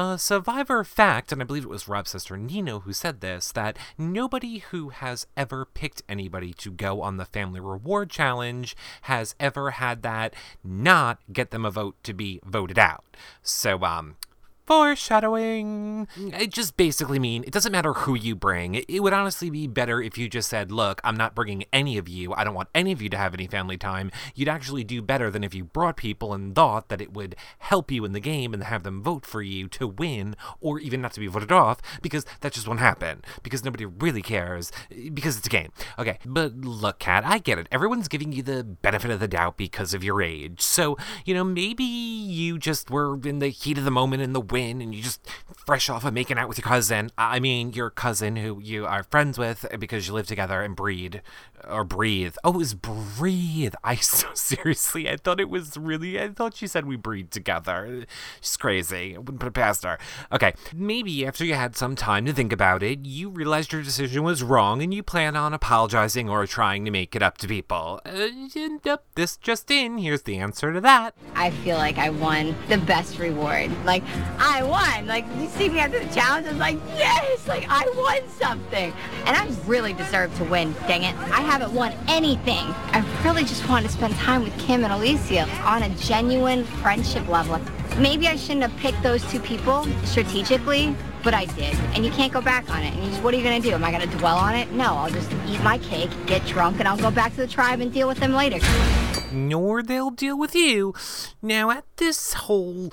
a 0.00 0.18
survivor 0.18 0.82
fact, 0.82 1.30
and 1.30 1.42
I 1.42 1.44
believe 1.44 1.64
it 1.64 1.68
was 1.68 1.86
Rob 1.86 2.06
Cesternino 2.06 2.82
who 2.82 2.92
said 2.92 3.20
this, 3.20 3.52
that 3.52 3.78
nobody 3.98 4.58
who 4.58 4.88
has 4.88 5.26
ever 5.36 5.66
picked 5.66 6.02
anybody 6.08 6.54
to 6.54 6.70
go 6.70 7.02
on 7.02 7.18
the 7.18 7.26
family 7.26 7.60
reward 7.60 8.08
challenge 8.08 8.74
has 9.02 9.34
ever 9.38 9.72
had 9.72 10.02
that 10.02 10.34
not 10.64 11.18
get 11.30 11.50
them 11.50 11.66
a 11.66 11.70
vote 11.70 11.96
to 12.04 12.14
be 12.14 12.40
voted 12.44 12.78
out. 12.78 13.04
So, 13.42 13.84
um, 13.84 14.16
foreshadowing. 14.70 16.06
Mm, 16.16 16.40
it 16.42 16.52
just 16.52 16.76
basically 16.76 17.18
mean 17.18 17.42
it 17.42 17.52
doesn't 17.52 17.72
matter 17.72 17.92
who 17.92 18.14
you 18.14 18.36
bring. 18.36 18.76
It, 18.76 19.00
would 19.02 19.12
honestly 19.12 19.50
be 19.50 19.66
better 19.66 20.00
if 20.00 20.16
you 20.16 20.28
just 20.28 20.48
said, 20.48 20.70
"Look, 20.70 21.00
I'm 21.02 21.16
not 21.16 21.34
bringing 21.34 21.64
any 21.72 21.98
of 21.98 22.08
you. 22.08 22.32
I 22.34 22.44
don't 22.44 22.54
want 22.54 22.68
any 22.72 22.92
of 22.92 23.02
you 23.02 23.08
to 23.08 23.16
have 23.16 23.34
any 23.34 23.48
family 23.48 23.76
time." 23.76 24.12
You'd 24.36 24.48
actually 24.48 24.84
do 24.84 25.02
better 25.02 25.28
than 25.28 25.42
if 25.42 25.56
you 25.56 25.64
brought 25.64 25.96
people 25.96 26.32
and 26.32 26.54
thought 26.54 26.88
that 26.88 27.00
it 27.00 27.12
would 27.12 27.34
help 27.58 27.90
you 27.90 28.04
in 28.04 28.12
the 28.12 28.20
game 28.20 28.54
and 28.54 28.62
have 28.62 28.84
them 28.84 29.02
vote 29.02 29.26
for 29.26 29.42
you 29.42 29.66
to 29.70 29.88
win 29.88 30.36
or 30.60 30.78
even 30.78 31.00
not 31.00 31.14
to 31.14 31.20
be 31.20 31.26
voted 31.26 31.50
off 31.50 31.80
because 32.00 32.24
that 32.40 32.52
just 32.52 32.68
won't 32.68 32.78
happen 32.78 33.22
because 33.42 33.64
nobody 33.64 33.86
really 33.86 34.22
cares 34.22 34.70
eh, 34.92 35.10
because 35.12 35.36
it's 35.36 35.48
a 35.48 35.50
game. 35.50 35.72
Okay, 35.98 36.20
but 36.24 36.54
look, 36.58 37.00
Kat, 37.00 37.24
I 37.26 37.38
get 37.38 37.58
it. 37.58 37.66
Everyone's 37.72 38.06
giving 38.06 38.30
you 38.30 38.44
the 38.44 38.62
benefit 38.62 39.10
of 39.10 39.18
the 39.18 39.26
doubt 39.26 39.56
because 39.56 39.94
of 39.94 40.04
your 40.04 40.22
age. 40.22 40.60
So, 40.60 40.96
you 41.24 41.34
know, 41.34 41.42
maybe 41.42 41.82
you 41.82 42.56
just 42.56 42.88
were 42.88 43.18
in 43.26 43.40
the 43.40 43.48
heat 43.48 43.76
of 43.76 43.84
the 43.84 43.90
moment 43.90 44.22
in 44.22 44.32
the 44.32 44.40
wind 44.40 44.59
and 44.60 44.94
you 44.94 45.02
just 45.02 45.26
fresh 45.54 45.88
off 45.88 46.04
of 46.04 46.12
making 46.12 46.38
out 46.38 46.48
with 46.48 46.58
your 46.58 46.64
cousin. 46.64 47.10
I 47.16 47.40
mean, 47.40 47.72
your 47.72 47.90
cousin 47.90 48.36
who 48.36 48.60
you 48.60 48.86
are 48.86 49.02
friends 49.04 49.38
with 49.38 49.64
because 49.78 50.08
you 50.08 50.14
live 50.14 50.26
together 50.26 50.62
and 50.62 50.76
breed 50.76 51.22
or 51.68 51.84
breathe. 51.84 52.36
Oh, 52.44 52.50
it 52.50 52.56
was 52.56 52.74
breathe. 52.74 53.74
I 53.84 53.94
so 53.96 54.28
seriously, 54.34 55.08
I 55.08 55.16
thought 55.16 55.40
it 55.40 55.50
was 55.50 55.76
really, 55.76 56.20
I 56.20 56.28
thought 56.28 56.56
she 56.56 56.66
said 56.66 56.86
we 56.86 56.96
breed 56.96 57.30
together. 57.30 58.06
She's 58.40 58.56
crazy. 58.56 59.14
I 59.14 59.18
wouldn't 59.18 59.40
put 59.40 59.48
it 59.48 59.54
past 59.54 59.84
her. 59.84 59.98
Okay, 60.32 60.54
maybe 60.74 61.26
after 61.26 61.44
you 61.44 61.54
had 61.54 61.76
some 61.76 61.96
time 61.96 62.26
to 62.26 62.32
think 62.32 62.52
about 62.52 62.82
it, 62.82 63.00
you 63.04 63.28
realized 63.28 63.72
your 63.72 63.82
decision 63.82 64.22
was 64.22 64.42
wrong 64.42 64.82
and 64.82 64.92
you 64.92 65.02
plan 65.02 65.36
on 65.36 65.54
apologizing 65.54 66.28
or 66.28 66.46
trying 66.46 66.84
to 66.84 66.90
make 66.90 67.14
it 67.14 67.22
up 67.22 67.38
to 67.38 67.48
people. 67.48 68.00
Uh, 68.04 68.28
uh, 68.86 68.96
this 69.14 69.36
just 69.36 69.70
in, 69.70 69.98
here's 69.98 70.22
the 70.22 70.38
answer 70.38 70.72
to 70.72 70.80
that. 70.80 71.14
I 71.34 71.50
feel 71.50 71.76
like 71.76 71.98
I 71.98 72.10
won 72.10 72.54
the 72.68 72.78
best 72.78 73.18
reward. 73.18 73.70
Like, 73.84 74.02
won. 74.62 75.06
Like, 75.06 75.24
you 75.38 75.48
see 75.48 75.68
me 75.68 75.78
after 75.78 75.98
the 75.98 76.12
challenge, 76.14 76.46
I 76.46 76.50
was 76.50 76.58
like, 76.58 76.78
yes, 76.96 77.46
like, 77.46 77.66
I 77.68 77.84
won 77.96 78.28
something. 78.28 78.92
And 79.26 79.36
I 79.36 79.46
really 79.66 79.92
deserve 79.92 80.34
to 80.38 80.44
win, 80.44 80.74
dang 80.86 81.04
it. 81.04 81.14
I 81.30 81.40
haven't 81.40 81.72
won 81.72 81.92
anything. 82.08 82.66
I 82.92 83.04
really 83.24 83.44
just 83.44 83.68
want 83.68 83.86
to 83.86 83.92
spend 83.92 84.14
time 84.16 84.42
with 84.42 84.56
Kim 84.58 84.84
and 84.84 84.92
Alicia 84.92 85.48
on 85.64 85.82
a 85.82 85.88
genuine 85.96 86.64
friendship 86.82 87.26
level. 87.28 87.60
Maybe 87.98 88.28
I 88.28 88.36
shouldn't 88.36 88.62
have 88.62 88.76
picked 88.80 89.02
those 89.02 89.22
two 89.30 89.40
people 89.40 89.86
strategically, 90.04 90.94
but 91.24 91.34
I 91.34 91.44
did. 91.46 91.74
And 91.94 92.04
you 92.04 92.10
can't 92.12 92.32
go 92.32 92.40
back 92.40 92.70
on 92.70 92.82
it. 92.82 92.94
And 92.94 93.04
you 93.04 93.10
just, 93.10 93.22
what 93.22 93.34
are 93.34 93.36
you 93.36 93.42
going 93.42 93.60
to 93.60 93.68
do? 93.68 93.74
Am 93.74 93.84
I 93.84 93.90
going 93.90 94.08
to 94.08 94.16
dwell 94.18 94.36
on 94.36 94.54
it? 94.54 94.70
No, 94.72 94.94
I'll 94.96 95.10
just 95.10 95.30
eat 95.48 95.60
my 95.62 95.78
cake, 95.78 96.10
get 96.26 96.44
drunk, 96.46 96.78
and 96.78 96.88
I'll 96.88 96.96
go 96.96 97.10
back 97.10 97.32
to 97.34 97.38
the 97.38 97.46
tribe 97.48 97.80
and 97.80 97.92
deal 97.92 98.08
with 98.08 98.18
them 98.18 98.32
later. 98.32 98.58
nor 99.32 99.82
they'll 99.82 100.10
deal 100.10 100.38
with 100.38 100.54
you. 100.54 100.94
Now, 101.42 101.70
at 101.70 101.84
this 101.96 102.32
whole 102.34 102.90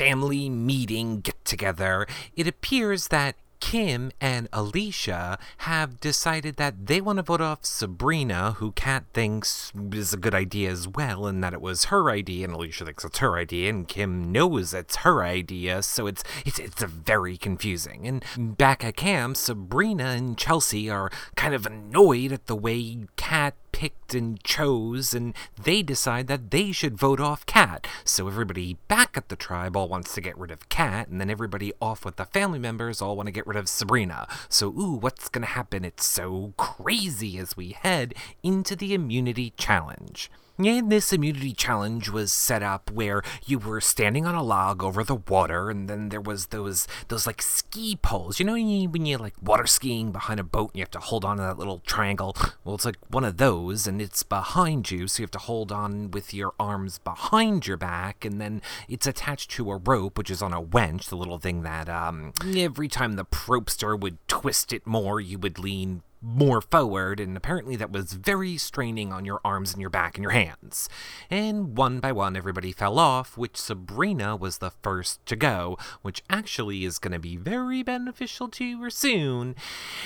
family 0.00 0.48
meeting 0.48 1.20
get 1.20 1.44
together, 1.44 2.06
it 2.34 2.46
appears 2.46 3.08
that 3.08 3.36
Kim 3.60 4.10
and 4.18 4.48
Alicia 4.50 5.38
have 5.58 6.00
decided 6.00 6.56
that 6.56 6.86
they 6.86 7.02
want 7.02 7.18
to 7.18 7.22
vote 7.22 7.42
off 7.42 7.66
Sabrina, 7.66 8.52
who 8.52 8.72
Kat 8.72 9.04
thinks 9.12 9.70
is 9.92 10.14
a 10.14 10.16
good 10.16 10.34
idea 10.34 10.70
as 10.70 10.88
well, 10.88 11.26
and 11.26 11.44
that 11.44 11.52
it 11.52 11.60
was 11.60 11.84
her 11.84 12.08
idea, 12.08 12.46
and 12.46 12.54
Alicia 12.54 12.86
thinks 12.86 13.04
it's 13.04 13.18
her 13.18 13.36
idea, 13.36 13.68
and 13.68 13.86
Kim 13.86 14.32
knows 14.32 14.72
it's 14.72 14.96
her 14.96 15.22
idea, 15.22 15.82
so 15.82 16.06
it's 16.06 16.24
it's 16.46 16.58
it's 16.58 16.82
very 16.82 17.36
confusing. 17.36 18.08
And 18.08 18.56
back 18.56 18.82
at 18.82 18.96
camp, 18.96 19.36
Sabrina 19.36 20.04
and 20.04 20.38
Chelsea 20.38 20.88
are 20.88 21.10
kind 21.36 21.52
of 21.52 21.66
annoyed 21.66 22.32
at 22.32 22.46
the 22.46 22.56
way 22.56 23.04
Kat 23.16 23.54
picked 23.72 24.14
and 24.14 24.42
chose, 24.42 25.14
and 25.14 25.34
they 25.62 25.82
decide 25.82 26.26
that 26.26 26.50
they 26.50 26.72
should 26.72 26.96
vote 26.96 27.20
off 27.20 27.46
Kat. 27.46 27.86
So 28.04 28.26
everybody 28.26 28.78
back 28.88 29.16
at 29.16 29.28
the 29.28 29.36
tribe 29.36 29.76
all 29.76 29.88
wants 29.88 30.14
to 30.14 30.20
get 30.20 30.38
rid 30.38 30.50
of 30.50 30.68
Kat, 30.68 31.08
and 31.08 31.20
then 31.20 31.30
everybody 31.30 31.72
off 31.80 32.04
with 32.04 32.16
the 32.16 32.24
family 32.24 32.58
members 32.58 33.00
all 33.00 33.16
want 33.16 33.26
to 33.26 33.32
get 33.32 33.46
rid 33.46 33.56
of 33.56 33.68
Sabrina. 33.68 34.26
So, 34.48 34.68
ooh, 34.68 34.98
what's 35.00 35.28
gonna 35.28 35.46
happen? 35.46 35.84
It's 35.84 36.04
so 36.04 36.54
crazy 36.56 37.38
as 37.38 37.56
we 37.56 37.70
head 37.70 38.14
into 38.42 38.76
the 38.76 38.94
immunity 38.94 39.52
challenge. 39.56 40.30
And 40.66 40.90
this 40.90 41.12
immunity 41.12 41.52
challenge 41.52 42.10
was 42.10 42.32
set 42.32 42.62
up 42.62 42.90
where 42.90 43.22
you 43.46 43.58
were 43.58 43.80
standing 43.80 44.26
on 44.26 44.34
a 44.34 44.42
log 44.42 44.82
over 44.82 45.02
the 45.02 45.14
water, 45.14 45.70
and 45.70 45.88
then 45.88 46.10
there 46.10 46.20
was 46.20 46.46
those 46.46 46.86
those 47.08 47.26
like 47.26 47.42
ski 47.42 47.96
poles. 47.96 48.38
You 48.38 48.46
know 48.46 48.52
when 48.52 48.68
you 48.68 48.88
when 48.88 49.06
you 49.06 49.18
like 49.18 49.34
water 49.42 49.66
skiing 49.66 50.12
behind 50.12 50.40
a 50.40 50.44
boat 50.44 50.70
and 50.70 50.78
you 50.78 50.82
have 50.82 50.90
to 50.92 51.00
hold 51.00 51.24
on 51.24 51.36
to 51.36 51.42
that 51.42 51.58
little 51.58 51.80
triangle. 51.86 52.36
Well, 52.64 52.74
it's 52.74 52.84
like 52.84 52.98
one 53.08 53.24
of 53.24 53.38
those, 53.38 53.86
and 53.86 54.00
it's 54.00 54.22
behind 54.22 54.90
you, 54.90 55.08
so 55.08 55.20
you 55.20 55.24
have 55.24 55.30
to 55.32 55.38
hold 55.38 55.72
on 55.72 56.10
with 56.10 56.34
your 56.34 56.52
arms 56.58 56.98
behind 56.98 57.66
your 57.66 57.76
back, 57.76 58.24
and 58.24 58.40
then 58.40 58.62
it's 58.88 59.06
attached 59.06 59.50
to 59.52 59.70
a 59.70 59.76
rope, 59.76 60.18
which 60.18 60.30
is 60.30 60.42
on 60.42 60.52
a 60.52 60.62
wench, 60.62 61.08
the 61.08 61.16
little 61.16 61.38
thing 61.38 61.62
that 61.62 61.88
um 61.88 62.32
every 62.56 62.88
time 62.88 63.14
the 63.14 63.24
Probster 63.24 63.98
would 63.98 64.18
twist 64.28 64.72
it 64.72 64.86
more, 64.86 65.20
you 65.20 65.38
would 65.38 65.58
lean 65.58 66.02
more 66.22 66.60
forward, 66.60 67.20
and 67.20 67.36
apparently 67.36 67.76
that 67.76 67.90
was 67.90 68.12
very 68.12 68.56
straining 68.56 69.12
on 69.12 69.24
your 69.24 69.40
arms 69.44 69.72
and 69.72 69.80
your 69.80 69.90
back 69.90 70.16
and 70.16 70.22
your 70.22 70.32
hands. 70.32 70.88
And 71.30 71.76
one 71.76 72.00
by 72.00 72.12
one, 72.12 72.36
everybody 72.36 72.72
fell 72.72 72.98
off, 72.98 73.36
which 73.36 73.56
Sabrina 73.56 74.36
was 74.36 74.58
the 74.58 74.70
first 74.82 75.24
to 75.26 75.36
go, 75.36 75.78
which 76.02 76.22
actually 76.28 76.84
is 76.84 76.98
going 76.98 77.12
to 77.12 77.18
be 77.18 77.36
very 77.36 77.82
beneficial 77.82 78.48
to 78.48 78.80
her 78.80 78.90
soon. 78.90 79.54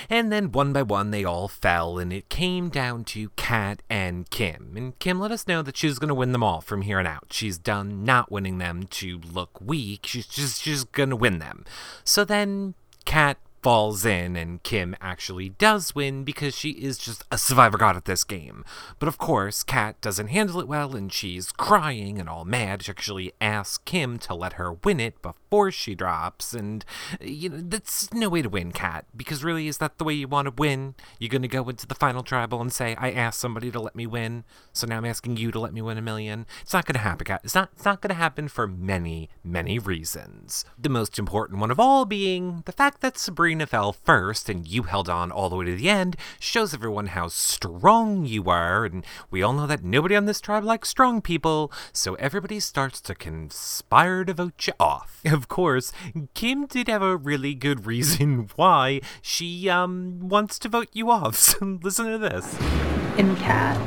And 0.09 0.31
then 0.31 0.51
one 0.51 0.73
by 0.73 0.83
one, 0.83 1.11
they 1.11 1.25
all 1.25 1.47
fell, 1.47 1.99
and 1.99 2.13
it 2.13 2.29
came 2.29 2.69
down 2.69 3.03
to 3.05 3.29
Kat 3.35 3.81
and 3.89 4.29
Kim. 4.29 4.73
And 4.75 4.97
Kim 4.99 5.19
let 5.19 5.31
us 5.31 5.47
know 5.47 5.61
that 5.61 5.77
she's 5.77 5.99
going 5.99 6.09
to 6.09 6.15
win 6.15 6.31
them 6.31 6.43
all 6.43 6.61
from 6.61 6.83
here 6.83 6.99
on 6.99 7.07
out. 7.07 7.27
She's 7.31 7.57
done 7.57 8.03
not 8.03 8.31
winning 8.31 8.57
them 8.57 8.83
to 8.83 9.19
look 9.19 9.59
weak, 9.61 10.05
she's 10.05 10.27
just, 10.27 10.61
she's 10.61 10.83
going 10.83 11.09
to 11.09 11.15
win 11.15 11.39
them. 11.39 11.65
So 12.03 12.23
then, 12.23 12.75
Kat 13.05 13.37
falls 13.65 14.05
in 14.05 14.35
and 14.35 14.61
Kim 14.61 14.95
actually 15.01 15.49
does 15.49 15.95
win 15.95 16.23
because 16.23 16.55
she 16.55 16.69
is 16.69 16.99
just 16.99 17.23
a 17.31 17.37
survivor 17.39 17.79
god 17.79 17.97
at 17.97 18.05
this 18.05 18.23
game. 18.23 18.63
But 18.99 19.07
of 19.07 19.17
course, 19.17 19.63
Kat 19.63 19.99
doesn't 20.01 20.27
handle 20.27 20.59
it 20.59 20.67
well 20.67 20.95
and 20.95 21.11
she's 21.11 21.51
crying 21.51 22.19
and 22.19 22.29
all 22.29 22.45
mad. 22.45 22.83
She 22.83 22.91
actually 22.91 23.33
asks 23.41 23.79
Kim 23.79 24.19
to 24.19 24.35
let 24.35 24.53
her 24.53 24.73
win 24.73 24.99
it 24.99 25.19
before 25.23 25.71
she 25.71 25.95
drops 25.95 26.53
and 26.53 26.85
you 27.19 27.49
know, 27.49 27.57
that's 27.59 28.13
no 28.13 28.29
way 28.29 28.43
to 28.43 28.49
win, 28.49 28.71
Kat, 28.71 29.05
because 29.17 29.43
really 29.43 29.67
is 29.67 29.79
that 29.79 29.97
the 29.97 30.03
way 30.03 30.13
you 30.13 30.27
want 30.27 30.45
to 30.45 30.53
win? 30.55 30.93
You're 31.17 31.29
going 31.29 31.41
to 31.41 31.47
go 31.47 31.67
into 31.67 31.87
the 31.87 31.95
final 31.95 32.21
tribal 32.21 32.61
and 32.61 32.71
say, 32.71 32.95
"I 32.99 33.09
asked 33.09 33.39
somebody 33.39 33.71
to 33.71 33.79
let 33.79 33.95
me 33.95 34.05
win, 34.05 34.43
so 34.73 34.85
now 34.85 34.97
I'm 34.97 35.05
asking 35.05 35.37
you 35.37 35.49
to 35.49 35.59
let 35.59 35.73
me 35.73 35.81
win 35.81 35.97
a 35.97 36.03
million." 36.03 36.45
It's 36.61 36.73
not 36.73 36.85
going 36.85 36.93
to 36.93 36.99
happen, 36.99 37.25
Kat. 37.25 37.41
It's 37.43 37.55
not 37.55 37.69
it's 37.73 37.85
not 37.85 38.01
going 38.01 38.09
to 38.09 38.13
happen 38.13 38.47
for 38.47 38.67
many, 38.67 39.31
many 39.43 39.79
reasons. 39.79 40.65
The 40.77 40.89
most 40.89 41.17
important 41.17 41.59
one 41.61 41.71
of 41.71 41.79
all 41.79 42.05
being 42.05 42.61
the 42.65 42.71
fact 42.71 43.01
that 43.01 43.17
Sabrina 43.17 43.54
fell 43.65 43.93
first 43.93 44.49
and 44.49 44.67
you 44.67 44.83
held 44.83 45.09
on 45.09 45.31
all 45.31 45.49
the 45.49 45.55
way 45.55 45.65
to 45.65 45.75
the 45.75 45.89
end 45.89 46.15
shows 46.39 46.73
everyone 46.73 47.07
how 47.07 47.27
strong 47.27 48.25
you 48.25 48.49
are, 48.49 48.85
and 48.85 49.05
we 49.29 49.41
all 49.41 49.53
know 49.53 49.67
that 49.67 49.83
nobody 49.83 50.15
on 50.15 50.25
this 50.25 50.41
tribe 50.41 50.63
likes 50.63 50.89
strong 50.89 51.21
people, 51.21 51.71
so 51.91 52.15
everybody 52.15 52.59
starts 52.59 53.01
to 53.01 53.15
conspire 53.15 54.23
to 54.25 54.33
vote 54.33 54.67
you 54.67 54.73
off. 54.79 55.21
Of 55.35 55.49
course, 55.49 55.91
Kim 56.33 56.65
did 56.65 56.87
have 56.87 57.01
a 57.01 57.17
really 57.17 57.55
good 57.55 57.85
reason 57.85 58.49
why 58.55 59.01
she 59.21 59.69
um 59.69 60.29
wants 60.29 60.57
to 60.59 60.69
vote 60.69 60.89
you 60.93 61.11
off. 61.11 61.35
So 61.35 61.79
listen 61.83 62.05
to 62.11 62.17
this. 62.17 63.04
In 63.17 63.35
Kat, 63.37 63.77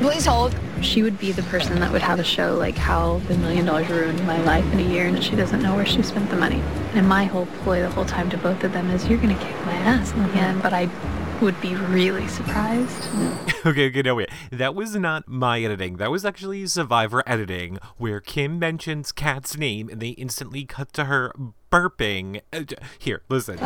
Please 0.00 0.26
hold. 0.26 0.54
she 0.82 1.02
would 1.02 1.18
be 1.18 1.30
the 1.32 1.42
person 1.44 1.78
that 1.80 1.92
would 1.92 2.02
have 2.02 2.18
a 2.18 2.24
show 2.24 2.54
like 2.56 2.76
how 2.76 3.18
the 3.28 3.36
million 3.38 3.66
dollars 3.66 3.88
ruined 3.88 4.26
my 4.26 4.40
life 4.42 4.64
in 4.72 4.80
a 4.80 4.82
year 4.82 5.06
and 5.06 5.22
she 5.22 5.36
doesn't 5.36 5.62
know 5.62 5.74
where 5.76 5.86
she 5.86 6.02
spent 6.02 6.28
the 6.30 6.36
money. 6.36 6.60
And 6.94 7.08
my 7.08 7.24
whole 7.24 7.46
ploy 7.62 7.80
the 7.80 7.90
whole 7.90 8.04
time 8.04 8.28
to 8.30 8.36
both 8.36 8.62
of 8.64 8.72
them 8.72 8.90
is 8.90 9.06
you're 9.08 9.18
gonna 9.20 9.38
kick 9.38 9.54
my 9.64 9.72
ass 9.74 10.12
in 10.12 10.22
the 10.24 10.32
end, 10.34 10.62
but 10.62 10.72
I 10.72 10.88
would 11.40 11.60
be 11.60 11.74
really 11.76 12.26
surprised. 12.28 13.08
Okay, 13.66 13.86
okay, 13.88 14.02
no, 14.02 14.14
wait. 14.16 14.28
That 14.52 14.74
was 14.74 14.94
not 14.94 15.26
my 15.26 15.62
editing. 15.62 15.96
That 15.96 16.10
was 16.10 16.22
actually 16.26 16.66
Survivor 16.66 17.22
editing, 17.26 17.78
where 17.96 18.20
Kim 18.20 18.58
mentions 18.58 19.10
Kat's 19.10 19.56
name 19.56 19.88
and 19.88 20.00
they 20.02 20.10
instantly 20.10 20.66
cut 20.66 20.92
to 20.92 21.04
her 21.06 21.32
burping. 21.72 22.42
Uh, 22.52 22.64
Here, 22.98 23.22
listen. 23.30 23.58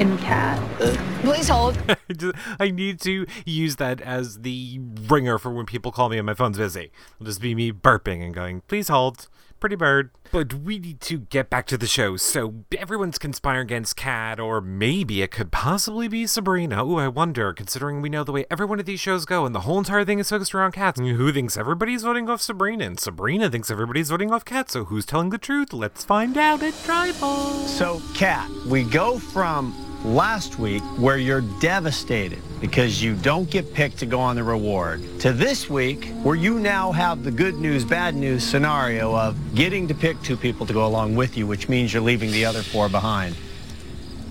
In 0.00 0.16
Kat, 0.16 0.58
uh. 0.80 0.96
Please 1.20 1.48
hold. 1.48 1.76
I 2.58 2.70
need 2.70 3.00
to 3.02 3.26
use 3.44 3.76
that 3.76 4.00
as 4.00 4.38
the 4.38 4.80
ringer 5.06 5.38
for 5.38 5.52
when 5.52 5.66
people 5.66 5.92
call 5.92 6.08
me 6.08 6.16
and 6.16 6.24
my 6.24 6.32
phone's 6.32 6.56
busy. 6.56 6.90
It'll 7.16 7.26
just 7.26 7.42
be 7.42 7.54
me 7.54 7.70
burping 7.70 8.24
and 8.24 8.32
going, 8.32 8.62
please 8.62 8.88
hold, 8.88 9.28
pretty 9.60 9.76
bird. 9.76 10.10
But 10.32 10.54
we 10.54 10.78
need 10.78 11.02
to 11.02 11.18
get 11.18 11.50
back 11.50 11.66
to 11.66 11.76
the 11.76 11.86
show. 11.86 12.16
So 12.16 12.64
everyone's 12.78 13.18
conspiring 13.18 13.66
against 13.66 13.96
Kat, 13.96 14.40
or 14.40 14.62
maybe 14.62 15.20
it 15.20 15.32
could 15.32 15.52
possibly 15.52 16.08
be 16.08 16.26
Sabrina. 16.26 16.82
Ooh, 16.82 16.96
I 16.96 17.08
wonder, 17.08 17.52
considering 17.52 18.00
we 18.00 18.08
know 18.08 18.24
the 18.24 18.32
way 18.32 18.46
every 18.50 18.64
one 18.64 18.80
of 18.80 18.86
these 18.86 19.00
shows 19.00 19.26
go, 19.26 19.44
and 19.44 19.54
the 19.54 19.60
whole 19.60 19.76
entire 19.76 20.06
thing 20.06 20.18
is 20.18 20.30
focused 20.30 20.54
around 20.54 20.72
Kat. 20.72 20.96
Who 20.96 21.30
thinks 21.30 21.58
everybody's 21.58 22.04
voting 22.04 22.30
off 22.30 22.40
Sabrina? 22.40 22.86
And 22.86 22.98
Sabrina 22.98 23.50
thinks 23.50 23.70
everybody's 23.70 24.08
voting 24.08 24.32
off 24.32 24.46
Kat. 24.46 24.70
So 24.70 24.86
who's 24.86 25.04
telling 25.04 25.28
the 25.28 25.36
truth? 25.36 25.74
Let's 25.74 26.04
find 26.04 26.38
out 26.38 26.62
at 26.62 26.74
Tribal. 26.84 27.50
So, 27.66 28.00
Kat, 28.14 28.48
we 28.66 28.84
go 28.84 29.18
from 29.18 29.89
last 30.04 30.58
week 30.58 30.82
where 30.98 31.18
you're 31.18 31.42
devastated 31.60 32.40
because 32.60 33.02
you 33.02 33.14
don't 33.16 33.50
get 33.50 33.72
picked 33.74 33.98
to 33.98 34.06
go 34.06 34.18
on 34.18 34.36
the 34.36 34.42
reward 34.42 35.02
to 35.20 35.32
this 35.32 35.68
week 35.68 36.06
where 36.22 36.36
you 36.36 36.58
now 36.58 36.90
have 36.90 37.22
the 37.22 37.30
good 37.30 37.56
news, 37.56 37.84
bad 37.84 38.14
news 38.14 38.42
scenario 38.42 39.14
of 39.14 39.36
getting 39.54 39.86
to 39.88 39.94
pick 39.94 40.20
two 40.22 40.36
people 40.36 40.66
to 40.66 40.72
go 40.72 40.86
along 40.86 41.16
with 41.16 41.36
you, 41.36 41.46
which 41.46 41.68
means 41.68 41.92
you're 41.92 42.02
leaving 42.02 42.30
the 42.30 42.44
other 42.44 42.62
four 42.62 42.88
behind. 42.88 43.36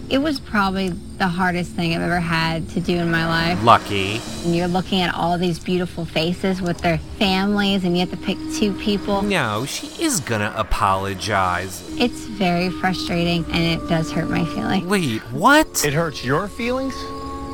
It 0.09 0.17
was 0.17 0.39
probably 0.39 0.89
the 0.89 1.27
hardest 1.27 1.73
thing 1.73 1.93
I've 1.93 2.01
ever 2.01 2.19
had 2.19 2.67
to 2.69 2.79
do 2.79 2.97
in 2.97 3.11
my 3.11 3.27
life. 3.27 3.63
Lucky. 3.63 4.19
And 4.43 4.55
you're 4.55 4.67
looking 4.67 5.01
at 5.01 5.13
all 5.13 5.37
these 5.37 5.59
beautiful 5.59 6.03
faces 6.03 6.63
with 6.63 6.79
their 6.79 6.97
families, 7.19 7.83
and 7.83 7.95
you 7.95 7.99
have 7.99 8.09
to 8.09 8.25
pick 8.25 8.37
two 8.55 8.73
people. 8.73 9.21
No, 9.21 9.65
she 9.65 9.85
is 10.03 10.19
gonna 10.19 10.51
apologize. 10.55 11.83
It's 11.99 12.25
very 12.25 12.71
frustrating, 12.71 13.45
and 13.51 13.81
it 13.81 13.87
does 13.87 14.11
hurt 14.11 14.31
my 14.31 14.45
feelings. 14.45 14.87
Wait, 14.87 15.21
what? 15.31 15.85
It 15.85 15.93
hurts 15.93 16.25
your 16.25 16.47
feelings? 16.47 16.95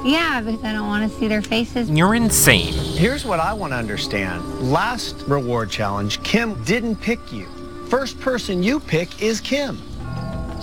Yeah, 0.05 0.39
because 0.39 0.63
I 0.63 0.71
don't 0.71 0.87
want 0.87 1.11
to 1.11 1.19
see 1.19 1.27
their 1.27 1.41
faces. 1.41 1.89
You're 1.89 2.15
insane. 2.15 2.71
Here's 2.71 3.25
what 3.25 3.41
I 3.41 3.51
want 3.51 3.73
to 3.73 3.77
understand. 3.77 4.71
Last 4.71 5.15
reward 5.27 5.69
challenge, 5.71 6.23
Kim 6.23 6.63
didn't 6.63 6.97
pick 6.97 7.33
you. 7.33 7.47
First 7.89 8.17
person 8.21 8.63
you 8.63 8.79
pick 8.79 9.21
is 9.21 9.41
Kim. 9.41 9.81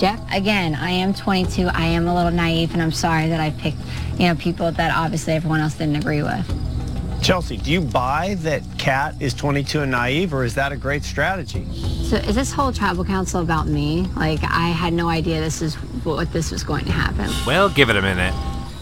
Jeff, 0.02 0.20
again, 0.32 0.74
I 0.74 0.90
am 0.90 1.14
22. 1.14 1.68
I 1.68 1.84
am 1.84 2.08
a 2.08 2.14
little 2.16 2.32
naive, 2.32 2.72
and 2.72 2.82
I'm 2.82 2.90
sorry 2.90 3.28
that 3.28 3.38
I 3.38 3.50
picked, 3.50 3.78
you 4.18 4.26
know, 4.26 4.34
people 4.34 4.72
that 4.72 4.92
obviously 4.92 5.34
everyone 5.34 5.60
else 5.60 5.74
didn't 5.74 5.94
agree 5.94 6.24
with. 6.24 7.22
Chelsea, 7.22 7.56
do 7.56 7.70
you 7.70 7.80
buy 7.80 8.34
that 8.40 8.64
Kat 8.78 9.14
is 9.20 9.32
22 9.32 9.82
and 9.82 9.92
naive, 9.92 10.34
or 10.34 10.42
is 10.42 10.56
that 10.56 10.72
a 10.72 10.76
great 10.76 11.04
strategy? 11.04 11.64
So 12.02 12.16
is 12.16 12.34
this 12.34 12.50
whole 12.50 12.72
tribal 12.72 13.04
council 13.04 13.42
about 13.42 13.68
me? 13.68 14.08
Like, 14.16 14.42
I 14.42 14.70
had 14.70 14.92
no 14.92 15.08
idea 15.08 15.40
this 15.40 15.62
is 15.62 15.76
what 16.02 16.32
this 16.32 16.50
was 16.50 16.64
going 16.64 16.84
to 16.86 16.92
happen. 16.92 17.30
Well, 17.46 17.68
give 17.68 17.88
it 17.88 17.94
a 17.94 18.02
minute. 18.02 18.34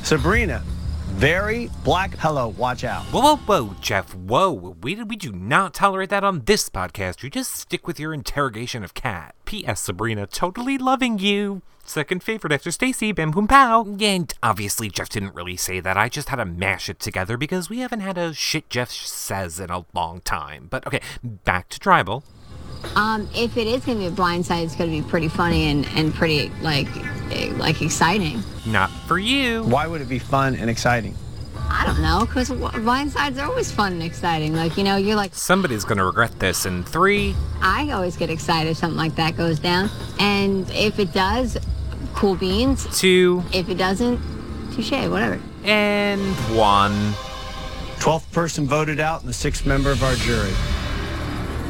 Sabrina, 0.02 0.62
very 1.20 1.68
black. 1.84 2.14
Hello, 2.16 2.48
watch 2.48 2.82
out. 2.82 3.02
Whoa, 3.12 3.20
whoa, 3.20 3.36
whoa, 3.36 3.76
Jeff, 3.82 4.14
whoa. 4.14 4.52
We, 4.82 4.94
we 5.04 5.16
do 5.16 5.32
not 5.32 5.74
tolerate 5.74 6.08
that 6.08 6.24
on 6.24 6.46
this 6.46 6.70
podcast. 6.70 7.22
You 7.22 7.28
just 7.28 7.54
stick 7.54 7.86
with 7.86 8.00
your 8.00 8.14
interrogation 8.14 8.82
of 8.82 8.94
Kat. 8.94 9.34
P.S. 9.44 9.82
Sabrina, 9.82 10.26
totally 10.26 10.78
loving 10.78 11.18
you. 11.18 11.60
Second 11.84 12.22
favorite 12.22 12.54
after 12.54 12.70
Stacy, 12.70 13.12
bam 13.12 13.32
boom 13.32 13.46
pow. 13.46 13.84
And 14.00 14.32
obviously, 14.42 14.88
Jeff 14.88 15.10
didn't 15.10 15.34
really 15.34 15.58
say 15.58 15.78
that. 15.80 15.98
I 15.98 16.08
just 16.08 16.30
had 16.30 16.36
to 16.36 16.46
mash 16.46 16.88
it 16.88 17.00
together 17.00 17.36
because 17.36 17.68
we 17.68 17.80
haven't 17.80 18.00
had 18.00 18.16
a 18.16 18.32
shit 18.32 18.70
Jeff 18.70 18.90
says 18.90 19.60
in 19.60 19.68
a 19.68 19.84
long 19.92 20.22
time. 20.22 20.68
But 20.70 20.86
okay, 20.86 21.02
back 21.22 21.68
to 21.68 21.78
Tribal. 21.78 22.24
Um, 22.96 23.28
if 23.34 23.56
it 23.56 23.66
is 23.66 23.84
going 23.84 23.98
to 23.98 24.04
be 24.04 24.06
a 24.08 24.10
blind 24.10 24.46
side, 24.46 24.64
it's 24.64 24.74
going 24.76 24.90
to 24.90 25.02
be 25.02 25.08
pretty 25.08 25.28
funny 25.28 25.64
and, 25.70 25.86
and 25.94 26.12
pretty, 26.14 26.50
like, 26.62 26.88
like 27.58 27.80
exciting. 27.82 28.42
Not 28.66 28.90
for 29.06 29.18
you. 29.18 29.62
Why 29.64 29.86
would 29.86 30.00
it 30.00 30.08
be 30.08 30.18
fun 30.18 30.54
and 30.54 30.68
exciting? 30.70 31.14
I 31.72 31.86
don't 31.86 32.02
know, 32.02 32.26
because 32.26 32.50
blind 32.50 33.12
sides 33.12 33.38
are 33.38 33.46
always 33.48 33.70
fun 33.70 33.92
and 33.92 34.02
exciting. 34.02 34.54
Like, 34.56 34.76
you 34.76 34.82
know, 34.82 34.96
you're 34.96 35.14
like, 35.14 35.34
Somebody's 35.34 35.84
gonna 35.84 36.04
regret 36.04 36.36
this 36.40 36.66
in 36.66 36.82
three. 36.82 37.34
I 37.62 37.90
always 37.92 38.16
get 38.16 38.28
excited 38.28 38.70
if 38.70 38.76
something 38.76 38.96
like 38.98 39.14
that 39.14 39.36
goes 39.36 39.60
down. 39.60 39.88
And 40.18 40.68
if 40.70 40.98
it 40.98 41.12
does, 41.12 41.56
cool 42.14 42.34
beans. 42.34 42.88
two, 42.98 43.44
If 43.52 43.68
it 43.68 43.76
doesn't, 43.76 44.18
touche, 44.74 44.90
whatever. 45.08 45.38
and 45.62 46.20
one. 46.56 47.12
12th 48.00 48.32
person 48.32 48.66
voted 48.66 48.98
out 48.98 49.20
and 49.20 49.28
the 49.28 49.32
sixth 49.34 49.64
member 49.66 49.90
of 49.92 50.02
our 50.02 50.14
jury. 50.16 50.50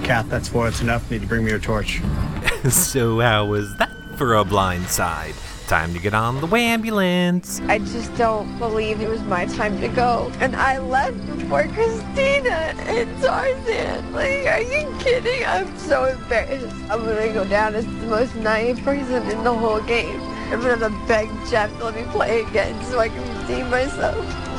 Kat, 0.03 0.29
that's 0.29 0.49
four. 0.49 0.69
It's 0.69 0.81
enough. 0.81 1.11
Need 1.11 1.23
to 1.23 1.27
bring 1.27 1.45
me 1.45 1.51
your 1.51 1.61
torch. 1.61 2.01
so 2.71 3.21
how 3.21 3.47
was 3.47 3.77
that 3.77 3.91
for 4.17 4.35
a 4.35 4.45
blind 4.45 4.87
side? 4.87 5.35
Time 5.67 5.95
to 5.95 6.01
get 6.01 6.15
on 6.15 6.41
the 6.41 6.47
way 6.47 6.65
ambulance. 6.65 7.61
I 7.69 7.79
just 7.79 8.13
don't 8.17 8.59
believe 8.59 9.01
it 9.01 9.09
was 9.09 9.23
my 9.23 9.47
time 9.47 9.81
to 9.81 9.87
go. 9.87 10.33
And 10.41 10.57
I 10.57 10.79
left 10.79 11.25
before 11.27 11.69
Christina 11.69 12.75
and 12.81 13.23
Tarzan. 13.23 14.13
Like, 14.13 14.47
are 14.47 14.63
you 14.63 14.93
kidding? 14.99 15.45
I'm 15.47 15.79
so 15.79 16.07
embarrassed. 16.07 16.75
I'm 16.91 17.05
gonna 17.05 17.33
go 17.33 17.45
down 17.45 17.77
as 17.77 17.87
the 17.87 18.07
most 18.09 18.35
naive 18.35 18.83
person 18.83 19.23
in 19.31 19.45
the 19.45 19.55
whole 19.55 19.81
game. 19.83 20.21
I'm 20.51 20.61
gonna 20.61 20.77
have 20.77 20.81
to 20.81 21.07
beg 21.07 21.29
Jeff 21.49 21.71
to 21.79 21.85
let 21.85 21.95
me 21.95 22.03
play 22.11 22.43
again 22.43 22.85
so 22.87 22.99
I 22.99 23.09
can 23.09 23.41
redeem 23.43 23.71
myself. 23.71 24.50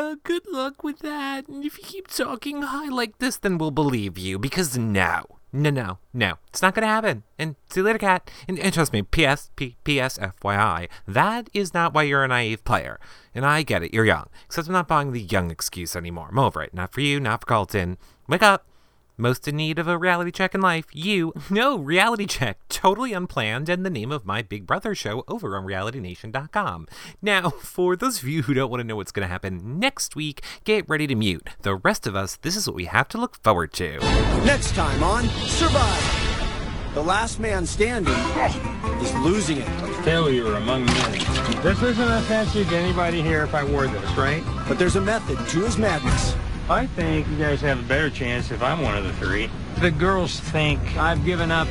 Yeah, 0.00 0.14
good 0.24 0.46
luck 0.50 0.82
with 0.82 1.00
that. 1.00 1.46
And 1.46 1.62
if 1.62 1.76
you 1.76 1.84
keep 1.84 2.08
talking 2.08 2.62
high 2.62 2.88
like 2.88 3.18
this, 3.18 3.36
then 3.36 3.58
we'll 3.58 3.70
believe 3.70 4.16
you. 4.16 4.38
Because 4.38 4.78
no, 4.78 5.24
no, 5.52 5.68
no, 5.68 5.98
no, 6.14 6.36
it's 6.48 6.62
not 6.62 6.74
gonna 6.74 6.86
happen. 6.86 7.24
And 7.38 7.56
see 7.68 7.80
you 7.80 7.84
later, 7.84 7.98
Kat. 7.98 8.30
And, 8.48 8.58
and 8.58 8.72
trust 8.72 8.94
me, 8.94 9.02
P.S. 9.02 9.50
P.S. 9.56 10.18
FYI, 10.18 10.88
that 11.06 11.50
is 11.52 11.74
not 11.74 11.92
why 11.92 12.04
you're 12.04 12.24
a 12.24 12.28
naive 12.28 12.64
player. 12.64 12.98
And 13.34 13.44
I 13.44 13.62
get 13.62 13.82
it, 13.82 13.92
you're 13.92 14.06
young. 14.06 14.28
Except 14.46 14.68
I'm 14.68 14.72
not 14.72 14.88
buying 14.88 15.12
the 15.12 15.20
young 15.20 15.50
excuse 15.50 15.94
anymore. 15.94 16.28
I'm 16.30 16.38
over 16.38 16.62
it. 16.62 16.72
Not 16.72 16.94
for 16.94 17.02
you, 17.02 17.20
not 17.20 17.42
for 17.42 17.46
Colton. 17.46 17.98
Wake 18.26 18.42
up. 18.42 18.69
Most 19.20 19.46
in 19.46 19.56
need 19.56 19.78
of 19.78 19.86
a 19.86 19.98
reality 19.98 20.30
check 20.30 20.54
in 20.54 20.62
life. 20.62 20.86
You. 20.92 21.34
No, 21.50 21.76
reality 21.76 22.24
check. 22.26 22.58
Totally 22.70 23.12
unplanned 23.12 23.68
and 23.68 23.84
the 23.84 23.90
name 23.90 24.10
of 24.10 24.24
my 24.24 24.40
Big 24.40 24.66
Brother 24.66 24.94
show 24.94 25.24
over 25.28 25.58
on 25.58 25.66
realitynation.com. 25.66 26.88
Now, 27.20 27.50
for 27.50 27.96
those 27.96 28.22
of 28.22 28.28
you 28.28 28.42
who 28.42 28.54
don't 28.54 28.70
want 28.70 28.80
to 28.80 28.86
know 28.86 28.96
what's 28.96 29.12
going 29.12 29.26
to 29.26 29.30
happen 29.30 29.78
next 29.78 30.16
week, 30.16 30.42
get 30.64 30.88
ready 30.88 31.06
to 31.06 31.14
mute. 31.14 31.50
The 31.60 31.74
rest 31.74 32.06
of 32.06 32.16
us, 32.16 32.36
this 32.36 32.56
is 32.56 32.66
what 32.66 32.74
we 32.74 32.86
have 32.86 33.08
to 33.08 33.18
look 33.18 33.36
forward 33.42 33.74
to. 33.74 33.98
Next 34.46 34.74
time 34.74 35.02
on 35.02 35.24
Survive. 35.24 36.94
The 36.94 37.02
last 37.02 37.40
man 37.40 37.66
standing 37.66 38.14
is 39.02 39.14
losing 39.16 39.58
it. 39.58 39.68
Failure 40.02 40.54
among 40.54 40.86
men. 40.86 41.12
This 41.62 41.82
isn't 41.82 42.10
offensive 42.10 42.70
to 42.70 42.76
anybody 42.76 43.20
here 43.20 43.44
if 43.44 43.54
I 43.54 43.64
wore 43.64 43.86
this, 43.86 44.10
right? 44.16 44.42
But 44.66 44.78
there's 44.78 44.96
a 44.96 45.00
method 45.00 45.36
to 45.50 45.60
his 45.60 45.76
madness. 45.76 46.34
I 46.70 46.86
think 46.86 47.26
you 47.26 47.36
guys 47.36 47.60
have 47.62 47.80
a 47.80 47.88
better 47.88 48.08
chance 48.08 48.52
if 48.52 48.62
I'm 48.62 48.80
one 48.80 48.96
of 48.96 49.02
the 49.02 49.12
three. 49.14 49.50
The 49.80 49.90
girls 49.90 50.38
think 50.38 50.80
I've 50.96 51.24
given 51.24 51.50
up, 51.50 51.66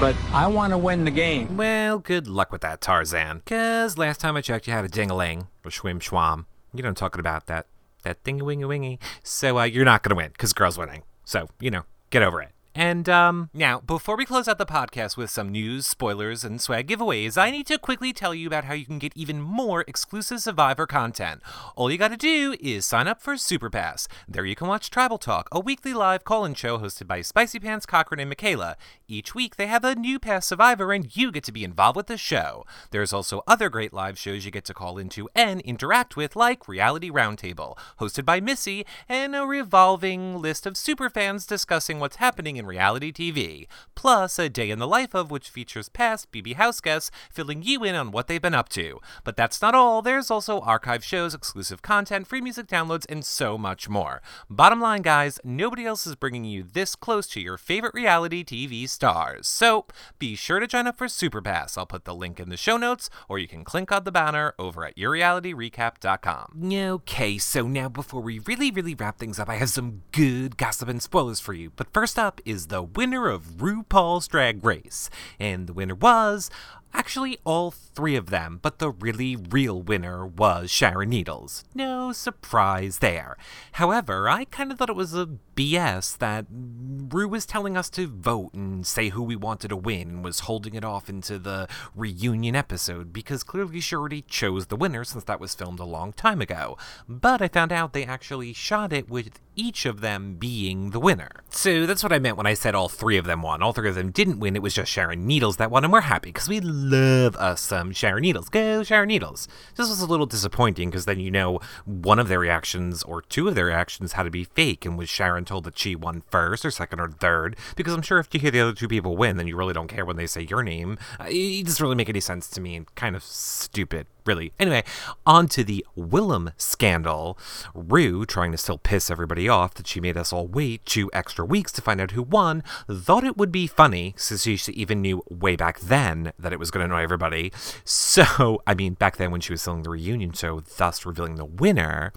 but 0.00 0.16
I 0.32 0.46
want 0.46 0.72
to 0.72 0.78
win 0.78 1.04
the 1.04 1.10
game. 1.10 1.58
Well, 1.58 1.98
good 1.98 2.26
luck 2.26 2.50
with 2.50 2.62
that, 2.62 2.80
Tarzan. 2.80 3.42
Cause 3.44 3.98
last 3.98 4.22
time 4.22 4.38
I 4.38 4.40
checked, 4.40 4.66
you 4.66 4.72
had 4.72 4.86
a 4.86 4.88
ding-a-ling, 4.88 5.48
or 5.66 5.70
schwim 5.70 6.00
schwam. 6.00 6.46
You 6.72 6.82
know 6.82 6.88
I'm 6.88 6.94
talking 6.94 7.20
about, 7.20 7.44
that 7.44 7.66
that 8.04 8.24
thingy 8.24 8.40
wingy 8.40 8.64
wingy. 8.64 8.98
So 9.22 9.58
uh, 9.58 9.64
you're 9.64 9.84
not 9.84 10.02
gonna 10.02 10.14
win, 10.14 10.32
cause 10.38 10.54
girls 10.54 10.78
winning. 10.78 11.02
So 11.26 11.48
you 11.60 11.70
know, 11.70 11.82
get 12.08 12.22
over 12.22 12.40
it. 12.40 12.52
And 12.78 13.08
um, 13.08 13.50
now, 13.52 13.80
before 13.80 14.16
we 14.16 14.24
close 14.24 14.46
out 14.46 14.56
the 14.56 14.64
podcast 14.64 15.16
with 15.16 15.30
some 15.30 15.50
news, 15.50 15.84
spoilers, 15.84 16.44
and 16.44 16.60
swag 16.60 16.86
giveaways, 16.86 17.36
I 17.36 17.50
need 17.50 17.66
to 17.66 17.76
quickly 17.76 18.12
tell 18.12 18.32
you 18.32 18.46
about 18.46 18.66
how 18.66 18.74
you 18.74 18.86
can 18.86 19.00
get 19.00 19.12
even 19.16 19.40
more 19.40 19.84
exclusive 19.88 20.38
Survivor 20.38 20.86
content. 20.86 21.42
All 21.74 21.90
you 21.90 21.98
got 21.98 22.12
to 22.12 22.16
do 22.16 22.54
is 22.60 22.86
sign 22.86 23.08
up 23.08 23.20
for 23.20 23.36
Super 23.36 23.68
Pass. 23.68 24.06
There 24.28 24.46
you 24.46 24.54
can 24.54 24.68
watch 24.68 24.90
Tribal 24.90 25.18
Talk, 25.18 25.48
a 25.50 25.58
weekly 25.58 25.92
live 25.92 26.22
call-in 26.22 26.54
show 26.54 26.78
hosted 26.78 27.08
by 27.08 27.20
Spicy 27.20 27.58
Pants, 27.58 27.84
Cochran, 27.84 28.20
and 28.20 28.30
Michaela. 28.30 28.76
Each 29.08 29.34
week 29.34 29.56
they 29.56 29.66
have 29.66 29.82
a 29.82 29.96
new 29.96 30.20
past 30.20 30.48
Survivor, 30.48 30.92
and 30.92 31.16
you 31.16 31.32
get 31.32 31.42
to 31.44 31.52
be 31.52 31.64
involved 31.64 31.96
with 31.96 32.06
the 32.06 32.16
show. 32.16 32.64
There's 32.92 33.12
also 33.12 33.42
other 33.48 33.68
great 33.70 33.92
live 33.92 34.16
shows 34.16 34.44
you 34.44 34.52
get 34.52 34.64
to 34.66 34.74
call 34.74 34.98
into 34.98 35.28
and 35.34 35.60
interact 35.62 36.14
with, 36.14 36.36
like 36.36 36.68
Reality 36.68 37.10
Roundtable, 37.10 37.76
hosted 37.98 38.24
by 38.24 38.38
Missy, 38.38 38.86
and 39.08 39.34
a 39.34 39.44
revolving 39.44 40.40
list 40.40 40.64
of 40.64 40.74
superfans 40.74 41.44
discussing 41.44 41.98
what's 41.98 42.16
happening 42.16 42.56
in 42.56 42.67
reality 42.68 43.12
TV, 43.12 43.66
plus 43.94 44.38
a 44.38 44.48
day 44.48 44.70
in 44.70 44.78
the 44.78 44.86
life 44.86 45.14
of 45.14 45.30
which 45.30 45.48
features 45.48 45.88
past 45.88 46.30
BB 46.30 46.54
House 46.54 46.80
guests 46.80 47.10
filling 47.32 47.62
you 47.62 47.82
in 47.82 47.94
on 47.94 48.10
what 48.12 48.28
they've 48.28 48.40
been 48.40 48.54
up 48.54 48.68
to. 48.70 49.00
But 49.24 49.36
that's 49.36 49.60
not 49.60 49.74
all, 49.74 50.02
there's 50.02 50.30
also 50.30 50.60
archive 50.60 51.02
shows, 51.02 51.34
exclusive 51.34 51.82
content, 51.82 52.26
free 52.26 52.40
music 52.40 52.66
downloads, 52.66 53.06
and 53.08 53.24
so 53.24 53.58
much 53.58 53.88
more. 53.88 54.22
Bottom 54.48 54.80
line, 54.80 55.02
guys, 55.02 55.40
nobody 55.42 55.86
else 55.86 56.06
is 56.06 56.14
bringing 56.14 56.44
you 56.44 56.62
this 56.62 56.94
close 56.94 57.26
to 57.28 57.40
your 57.40 57.56
favorite 57.56 57.94
reality 57.94 58.44
TV 58.44 58.88
stars. 58.88 59.48
So 59.48 59.86
be 60.18 60.36
sure 60.36 60.60
to 60.60 60.66
join 60.66 60.86
up 60.86 60.98
for 60.98 61.06
Superpass. 61.06 61.78
I'll 61.78 61.86
put 61.86 62.04
the 62.04 62.14
link 62.14 62.38
in 62.38 62.50
the 62.50 62.56
show 62.56 62.76
notes, 62.76 63.10
or 63.28 63.38
you 63.38 63.48
can 63.48 63.64
click 63.64 63.90
on 63.90 64.04
the 64.04 64.12
banner 64.12 64.54
over 64.58 64.84
at 64.84 64.96
yourrealityrecap.com. 64.96 66.72
Okay, 66.72 67.38
so 67.38 67.66
now 67.66 67.88
before 67.88 68.20
we 68.20 68.38
really, 68.40 68.70
really 68.70 68.94
wrap 68.94 69.18
things 69.18 69.38
up, 69.38 69.48
I 69.48 69.56
have 69.56 69.70
some 69.70 70.02
good 70.12 70.56
gossip 70.56 70.88
and 70.88 71.02
spoilers 71.02 71.40
for 71.40 71.54
you. 71.54 71.70
But 71.74 71.92
first 71.92 72.18
up 72.18 72.40
is 72.48 72.68
the 72.68 72.82
winner 72.82 73.28
of 73.28 73.58
RuPaul's 73.58 74.26
Drag 74.26 74.64
Race. 74.64 75.10
And 75.38 75.66
the 75.66 75.72
winner 75.72 75.94
was 75.94 76.50
Actually, 76.94 77.38
all 77.44 77.70
three 77.70 78.16
of 78.16 78.30
them, 78.30 78.58
but 78.62 78.78
the 78.78 78.90
really 78.90 79.36
real 79.36 79.82
winner 79.82 80.26
was 80.26 80.70
Sharon 80.70 81.10
Needles. 81.10 81.62
No 81.74 82.12
surprise 82.12 83.00
there. 83.00 83.36
However, 83.72 84.28
I 84.28 84.46
kind 84.46 84.72
of 84.72 84.78
thought 84.78 84.88
it 84.88 84.96
was 84.96 85.14
a 85.14 85.28
BS 85.58 86.16
that 86.18 86.46
Ru 86.50 87.26
was 87.26 87.44
telling 87.44 87.76
us 87.76 87.90
to 87.90 88.06
vote 88.06 88.54
and 88.54 88.86
say 88.86 89.08
who 89.08 89.24
we 89.24 89.34
wanted 89.34 89.68
to 89.68 89.76
win 89.76 90.08
and 90.08 90.24
was 90.24 90.40
holding 90.40 90.74
it 90.74 90.84
off 90.84 91.08
into 91.08 91.36
the 91.36 91.66
reunion 91.96 92.54
episode 92.54 93.12
because 93.12 93.42
clearly 93.42 93.80
she 93.80 93.96
already 93.96 94.22
chose 94.22 94.66
the 94.66 94.76
winner 94.76 95.02
since 95.02 95.24
that 95.24 95.40
was 95.40 95.56
filmed 95.56 95.80
a 95.80 95.84
long 95.84 96.12
time 96.12 96.40
ago. 96.40 96.78
But 97.08 97.42
I 97.42 97.48
found 97.48 97.72
out 97.72 97.92
they 97.92 98.04
actually 98.04 98.52
shot 98.52 98.92
it 98.92 99.10
with 99.10 99.40
each 99.56 99.84
of 99.84 100.00
them 100.00 100.36
being 100.36 100.90
the 100.90 101.00
winner. 101.00 101.30
So 101.50 101.84
that's 101.84 102.04
what 102.04 102.12
I 102.12 102.20
meant 102.20 102.36
when 102.36 102.46
I 102.46 102.54
said 102.54 102.76
all 102.76 102.88
three 102.88 103.16
of 103.16 103.24
them 103.24 103.42
won. 103.42 103.60
All 103.60 103.72
three 103.72 103.88
of 103.88 103.96
them 103.96 104.12
didn't 104.12 104.38
win, 104.38 104.54
it 104.54 104.62
was 104.62 104.74
just 104.74 104.92
Sharon 104.92 105.26
Needles 105.26 105.56
that 105.56 105.72
won, 105.72 105.82
and 105.82 105.92
we're 105.92 106.02
happy 106.02 106.30
because 106.30 106.48
we 106.48 106.60
love 106.60 107.34
us 107.34 107.60
some 107.60 107.90
Sharon 107.90 108.22
Needles. 108.22 108.48
Go, 108.48 108.84
Sharon 108.84 109.08
Needles. 109.08 109.48
This 109.74 109.88
was 109.88 110.00
a 110.00 110.06
little 110.06 110.26
disappointing 110.26 110.90
because 110.90 111.06
then 111.06 111.18
you 111.18 111.32
know 111.32 111.58
one 111.84 112.20
of 112.20 112.28
their 112.28 112.38
reactions 112.38 113.02
or 113.02 113.20
two 113.20 113.48
of 113.48 113.56
their 113.56 113.66
reactions 113.66 114.12
had 114.12 114.22
to 114.22 114.30
be 114.30 114.44
fake, 114.44 114.86
and 114.86 114.96
was 114.96 115.08
Sharon 115.08 115.44
told 115.48 115.64
that 115.64 115.78
she 115.78 115.96
won 115.96 116.22
first 116.30 116.64
or 116.64 116.70
second 116.70 117.00
or 117.00 117.08
third? 117.10 117.56
Because 117.74 117.94
I'm 117.94 118.02
sure 118.02 118.18
if 118.18 118.32
you 118.32 118.40
hear 118.40 118.50
the 118.50 118.60
other 118.60 118.72
two 118.72 118.88
people 118.88 119.16
win, 119.16 119.36
then 119.36 119.48
you 119.48 119.56
really 119.56 119.72
don't 119.74 119.88
care 119.88 120.04
when 120.04 120.16
they 120.16 120.26
say 120.26 120.42
your 120.42 120.62
name. 120.62 120.98
Uh, 121.18 121.24
it 121.28 121.66
doesn't 121.66 121.82
really 121.82 121.96
make 121.96 122.08
any 122.08 122.20
sense 122.20 122.48
to 122.50 122.60
me 122.60 122.76
and 122.76 122.94
kind 122.94 123.16
of 123.16 123.22
stupid 123.22 124.06
really. 124.28 124.52
Anyway, 124.60 124.84
on 125.26 125.48
to 125.48 125.64
the 125.64 125.84
Willam 125.96 126.52
scandal. 126.58 127.38
Ru, 127.74 128.26
trying 128.26 128.52
to 128.52 128.58
still 128.58 128.78
piss 128.78 129.10
everybody 129.10 129.48
off 129.48 129.74
that 129.74 129.86
she 129.86 130.00
made 130.00 130.18
us 130.18 130.32
all 130.32 130.46
wait 130.46 130.84
two 130.84 131.10
extra 131.14 131.44
weeks 131.44 131.72
to 131.72 131.82
find 131.82 132.00
out 132.00 132.10
who 132.10 132.22
won, 132.22 132.62
thought 132.88 133.24
it 133.24 133.38
would 133.38 133.50
be 133.50 133.66
funny 133.66 134.14
since 134.16 134.42
she 134.42 134.58
even 134.72 135.00
knew 135.00 135.22
way 135.30 135.56
back 135.56 135.80
then 135.80 136.32
that 136.38 136.52
it 136.52 136.58
was 136.58 136.70
going 136.70 136.86
to 136.86 136.94
annoy 136.94 137.02
everybody. 137.02 137.50
So, 137.84 138.62
I 138.66 138.74
mean, 138.74 138.94
back 138.94 139.16
then 139.16 139.30
when 139.30 139.40
she 139.40 139.54
was 139.54 139.62
selling 139.62 139.82
the 139.82 139.90
reunion 139.90 140.32
show, 140.32 140.60
thus 140.60 141.06
revealing 141.06 141.36
the 141.36 141.46
winner. 141.46 142.12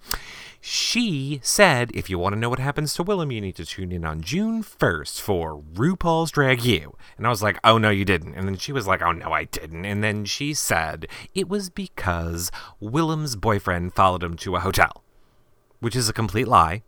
She 0.63 1.39
said, 1.41 1.89
if 1.95 2.07
you 2.07 2.19
want 2.19 2.33
to 2.33 2.39
know 2.39 2.49
what 2.49 2.59
happens 2.59 2.93
to 2.93 3.03
Willam, 3.03 3.33
you 3.33 3.41
need 3.41 3.55
to 3.55 3.65
tune 3.65 3.91
in 3.91 4.05
on 4.05 4.21
June 4.21 4.63
1st 4.63 5.19
for 5.19 5.59
RuPaul's 5.73 6.29
Drag 6.29 6.63
U. 6.63 6.95
And 7.17 7.25
I 7.25 7.31
was 7.31 7.41
like, 7.41 7.57
oh, 7.63 7.79
no, 7.79 7.89
you 7.89 8.05
didn't. 8.05 8.35
And 8.35 8.47
then 8.47 8.57
she 8.57 8.71
was 8.71 8.85
like, 8.85 9.01
oh, 9.01 9.11
no, 9.11 9.31
I 9.31 9.45
didn't. 9.45 9.85
And 9.85 10.03
then 10.03 10.23
she 10.23 10.53
said 10.53 11.07
it 11.33 11.49
was 11.49 11.71
because 11.71 12.00
Willam's 12.79 13.35
boyfriend 13.35 13.93
followed 13.93 14.23
him 14.23 14.35
to 14.37 14.55
a 14.55 14.59
hotel, 14.59 15.03
which 15.79 15.95
is 15.95 16.09
a 16.09 16.13
complete 16.13 16.47
lie. 16.47 16.83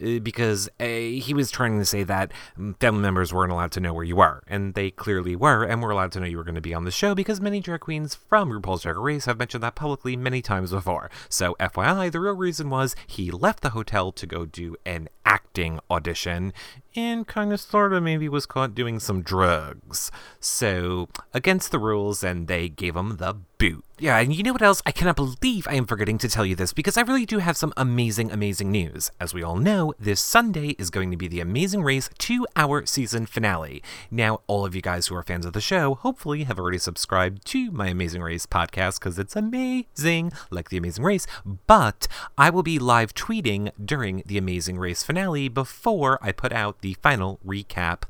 Uh, 0.00 0.18
because 0.20 0.68
uh, 0.78 0.84
he 0.84 1.32
was 1.34 1.50
trying 1.50 1.78
to 1.78 1.84
say 1.84 2.02
that 2.04 2.32
family 2.78 3.00
members 3.00 3.32
weren't 3.32 3.52
allowed 3.52 3.72
to 3.72 3.80
know 3.80 3.92
where 3.92 4.04
you 4.04 4.16
were, 4.16 4.42
and 4.46 4.74
they 4.74 4.90
clearly 4.90 5.34
were, 5.34 5.64
and 5.64 5.82
were 5.82 5.90
allowed 5.90 6.12
to 6.12 6.20
know 6.20 6.26
you 6.26 6.36
were 6.36 6.44
going 6.44 6.54
to 6.54 6.60
be 6.60 6.74
on 6.74 6.84
the 6.84 6.90
show 6.90 7.14
because 7.14 7.40
many 7.40 7.60
drag 7.60 7.80
queens 7.80 8.14
from 8.14 8.50
RuPaul's 8.50 8.82
Drag 8.82 8.96
Race 8.96 9.24
have 9.24 9.38
mentioned 9.38 9.62
that 9.62 9.74
publicly 9.74 10.16
many 10.16 10.42
times 10.42 10.70
before. 10.70 11.10
So, 11.28 11.56
FYI, 11.58 12.12
the 12.12 12.20
real 12.20 12.34
reason 12.34 12.70
was 12.70 12.94
he 13.06 13.30
left 13.30 13.62
the 13.62 13.70
hotel 13.70 14.12
to 14.12 14.26
go 14.26 14.46
do 14.46 14.76
an 14.84 15.08
acting 15.24 15.80
audition 15.90 16.52
and 16.96 17.26
kind 17.26 17.52
of 17.52 17.60
sort 17.60 17.92
of 17.92 18.02
maybe 18.02 18.28
was 18.28 18.46
caught 18.46 18.74
doing 18.74 18.98
some 18.98 19.22
drugs. 19.22 20.10
So, 20.40 21.08
against 21.34 21.70
the 21.70 21.78
rules, 21.78 22.24
and 22.24 22.48
they 22.48 22.68
gave 22.68 22.96
him 22.96 23.16
the 23.18 23.36
boot. 23.58 23.84
Yeah, 23.98 24.18
and 24.18 24.34
you 24.34 24.42
know 24.42 24.52
what 24.52 24.60
else? 24.60 24.82
I 24.84 24.92
cannot 24.92 25.16
believe 25.16 25.66
I 25.66 25.74
am 25.74 25.86
forgetting 25.86 26.18
to 26.18 26.28
tell 26.28 26.44
you 26.44 26.54
this 26.54 26.74
because 26.74 26.98
I 26.98 27.00
really 27.00 27.24
do 27.24 27.38
have 27.38 27.56
some 27.56 27.72
amazing, 27.78 28.30
amazing 28.30 28.70
news. 28.70 29.10
As 29.18 29.32
we 29.32 29.42
all 29.42 29.56
know, 29.56 29.94
this 29.98 30.20
Sunday 30.20 30.76
is 30.78 30.90
going 30.90 31.10
to 31.10 31.16
be 31.16 31.28
the 31.28 31.40
Amazing 31.40 31.82
Race 31.82 32.10
two 32.18 32.46
hour 32.54 32.84
season 32.84 33.24
finale. 33.24 33.82
Now, 34.10 34.42
all 34.48 34.66
of 34.66 34.74
you 34.74 34.82
guys 34.82 35.06
who 35.06 35.14
are 35.14 35.22
fans 35.22 35.46
of 35.46 35.54
the 35.54 35.62
show 35.62 35.94
hopefully 35.94 36.44
have 36.44 36.58
already 36.58 36.76
subscribed 36.76 37.46
to 37.46 37.70
my 37.70 37.86
Amazing 37.86 38.20
Race 38.20 38.44
podcast 38.44 38.98
because 39.00 39.18
it's 39.18 39.34
amazing, 39.34 40.30
like 40.50 40.68
the 40.68 40.76
Amazing 40.76 41.04
Race. 41.04 41.26
But 41.66 42.06
I 42.36 42.50
will 42.50 42.62
be 42.62 42.78
live 42.78 43.14
tweeting 43.14 43.70
during 43.82 44.22
the 44.26 44.36
Amazing 44.36 44.78
Race 44.78 45.02
finale 45.04 45.48
before 45.48 46.18
I 46.20 46.32
put 46.32 46.52
out 46.52 46.82
the 46.82 46.85
final 46.94 47.38
recap 47.46 48.02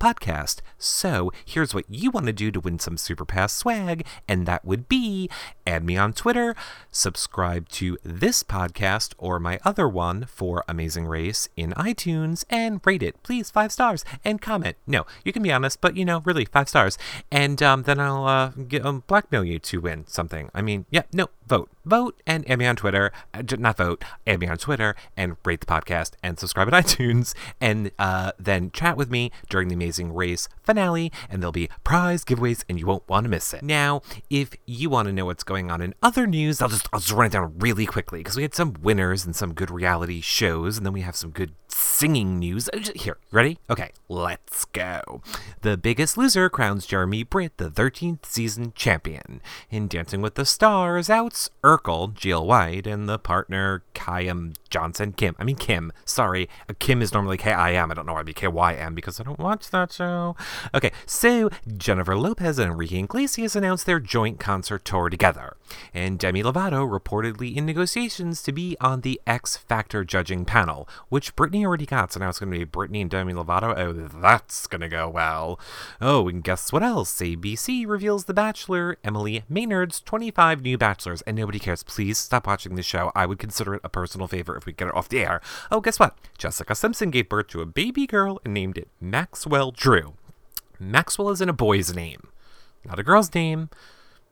podcast. 0.00 0.60
So 0.78 1.32
here's 1.44 1.74
what 1.74 1.84
you 1.88 2.10
want 2.10 2.26
to 2.26 2.32
do 2.32 2.50
to 2.50 2.60
win 2.60 2.78
some 2.78 2.96
Super 2.96 3.24
Pass 3.24 3.54
swag, 3.54 4.06
and 4.28 4.46
that 4.46 4.64
would 4.64 4.88
be 4.88 5.28
add 5.66 5.84
me 5.84 5.96
on 5.96 6.12
Twitter, 6.12 6.54
subscribe 6.90 7.68
to 7.70 7.98
this 8.02 8.42
podcast 8.42 9.14
or 9.18 9.38
my 9.38 9.58
other 9.64 9.88
one 9.88 10.26
for 10.26 10.64
Amazing 10.68 11.06
Race 11.06 11.48
in 11.56 11.72
iTunes, 11.72 12.44
and 12.50 12.80
rate 12.84 13.02
it, 13.02 13.22
please, 13.22 13.50
five 13.50 13.72
stars, 13.72 14.04
and 14.24 14.40
comment. 14.40 14.76
No, 14.86 15.06
you 15.24 15.32
can 15.32 15.42
be 15.42 15.52
honest, 15.52 15.80
but 15.80 15.96
you 15.96 16.04
know, 16.04 16.20
really, 16.24 16.44
five 16.44 16.68
stars. 16.68 16.98
And 17.30 17.62
um, 17.62 17.82
then 17.82 17.98
I'll 17.98 18.26
uh, 18.26 18.48
get, 18.50 18.84
um, 18.84 19.04
blackmail 19.06 19.44
you 19.44 19.58
to 19.58 19.80
win 19.80 20.06
something. 20.06 20.50
I 20.54 20.62
mean, 20.62 20.86
yeah, 20.90 21.02
no, 21.12 21.28
vote. 21.46 21.70
Vote 21.84 22.20
and 22.26 22.48
add 22.50 22.58
me 22.58 22.66
on 22.66 22.76
Twitter. 22.76 23.12
Uh, 23.32 23.42
not 23.58 23.76
vote, 23.76 24.04
add 24.26 24.40
me 24.40 24.46
on 24.46 24.56
Twitter 24.56 24.94
and 25.16 25.36
rate 25.44 25.60
the 25.60 25.66
podcast 25.66 26.12
and 26.22 26.38
subscribe 26.38 26.72
at 26.72 26.84
iTunes. 26.86 27.34
And 27.60 27.90
uh, 27.98 28.32
then 28.38 28.70
chat 28.70 28.96
with 28.96 29.10
me 29.10 29.30
during 29.48 29.63
the 29.68 29.74
Amazing 29.74 30.14
Race 30.14 30.48
finale. 30.62 31.12
And 31.28 31.42
there'll 31.42 31.52
be 31.52 31.68
prize 31.82 32.24
giveaways 32.24 32.64
and 32.68 32.78
you 32.78 32.86
won't 32.86 33.08
want 33.08 33.24
to 33.24 33.30
miss 33.30 33.52
it. 33.52 33.62
Now, 33.62 34.02
if 34.30 34.50
you 34.66 34.90
want 34.90 35.06
to 35.06 35.12
know 35.12 35.26
what's 35.26 35.44
going 35.44 35.70
on 35.70 35.80
in 35.80 35.94
other 36.02 36.26
news, 36.26 36.60
I'll 36.60 36.68
just, 36.68 36.88
I'll 36.92 37.00
just 37.00 37.12
run 37.12 37.26
it 37.26 37.32
down 37.32 37.54
really 37.58 37.86
quickly 37.86 38.20
because 38.20 38.36
we 38.36 38.42
had 38.42 38.54
some 38.54 38.74
winners 38.82 39.24
and 39.24 39.34
some 39.34 39.54
good 39.54 39.70
reality 39.70 40.20
shows. 40.20 40.76
And 40.76 40.86
then 40.86 40.92
we 40.92 41.02
have 41.02 41.16
some 41.16 41.30
good 41.30 41.52
singing 41.68 42.38
news. 42.38 42.68
Uh, 42.72 42.80
here, 42.94 43.18
ready? 43.30 43.58
Okay, 43.68 43.90
let's 44.08 44.64
go. 44.66 45.22
The 45.62 45.76
Biggest 45.76 46.16
Loser 46.16 46.48
crowns 46.48 46.86
Jeremy 46.86 47.22
Britt 47.22 47.56
the 47.56 47.70
13th 47.70 48.26
season 48.26 48.72
champion. 48.74 49.40
In 49.70 49.88
Dancing 49.88 50.20
with 50.20 50.34
the 50.34 50.44
Stars, 50.44 51.10
outs 51.10 51.50
Urkel, 51.62 52.14
Jaleel 52.14 52.46
White, 52.46 52.86
and 52.86 53.08
the 53.08 53.18
partner 53.18 53.82
Kyam 53.94 54.54
Johnson. 54.70 55.12
Kim. 55.12 55.34
I 55.38 55.44
mean, 55.44 55.56
Kim. 55.56 55.92
Sorry. 56.04 56.48
Uh, 56.68 56.74
Kim 56.78 57.02
is 57.02 57.12
normally 57.12 57.36
K 57.36 57.52
I 57.52 57.74
M. 57.74 57.90
I 57.90 57.94
don't 57.94 58.06
know 58.06 58.12
why 58.12 58.20
it'd 58.20 58.26
be 58.26 58.34
K 58.34 58.48
Y 58.48 58.74
M 58.74 58.94
because 58.94 59.20
I 59.20 59.22
don't 59.22 59.38
watch 59.54 59.70
that 59.70 59.92
show. 59.92 60.34
Okay, 60.74 60.90
so 61.06 61.48
Jennifer 61.76 62.16
Lopez 62.16 62.58
and 62.58 62.72
Enrique 62.72 62.98
Iglesias 62.98 63.54
announced 63.54 63.86
their 63.86 64.00
joint 64.00 64.40
concert 64.40 64.84
tour 64.84 65.08
together. 65.08 65.56
And 65.92 66.18
Demi 66.18 66.42
Lovato 66.42 66.88
reportedly 66.88 67.54
in 67.54 67.64
negotiations 67.64 68.42
to 68.42 68.52
be 68.52 68.76
on 68.80 69.02
the 69.02 69.20
X 69.28 69.56
Factor 69.56 70.04
judging 70.04 70.44
panel, 70.44 70.88
which 71.08 71.36
Britney 71.36 71.64
already 71.64 71.86
got. 71.86 72.12
So 72.12 72.20
now 72.20 72.30
it's 72.30 72.40
going 72.40 72.52
to 72.52 72.58
be 72.58 72.66
Britney 72.66 73.00
and 73.00 73.10
Demi 73.10 73.32
Lovato. 73.32 73.78
Oh, 73.78 73.92
that's 73.92 74.66
going 74.66 74.80
to 74.80 74.88
go 74.88 75.08
well. 75.08 75.60
Oh, 76.00 76.28
and 76.28 76.42
guess 76.42 76.72
what 76.72 76.82
else? 76.82 77.14
ABC 77.20 77.86
reveals 77.86 78.24
The 78.24 78.34
Bachelor, 78.34 78.98
Emily 79.04 79.44
Maynard's 79.48 80.00
25 80.00 80.62
new 80.62 80.76
bachelors, 80.76 81.22
and 81.22 81.36
nobody 81.36 81.60
cares. 81.60 81.84
Please 81.84 82.18
stop 82.18 82.48
watching 82.48 82.74
the 82.74 82.82
show. 82.82 83.12
I 83.14 83.26
would 83.26 83.38
consider 83.38 83.74
it 83.74 83.82
a 83.84 83.88
personal 83.88 84.26
favor 84.26 84.56
if 84.56 84.66
we 84.66 84.72
get 84.72 84.88
it 84.88 84.94
off 84.96 85.08
the 85.08 85.20
air. 85.20 85.40
Oh, 85.70 85.80
guess 85.80 86.00
what? 86.00 86.16
Jessica 86.36 86.74
Simpson 86.74 87.10
gave 87.10 87.28
birth 87.28 87.46
to 87.48 87.60
a 87.60 87.66
baby 87.66 88.06
girl 88.06 88.40
and 88.44 88.52
named 88.52 88.78
it 88.78 88.88
Maxwell 89.44 89.72
Drew. 89.72 90.14
Maxwell 90.80 91.28
is 91.28 91.42
in 91.42 91.50
a 91.50 91.52
boy's 91.52 91.94
name, 91.94 92.28
not 92.82 92.98
a 92.98 93.02
girl's 93.02 93.34
name. 93.34 93.68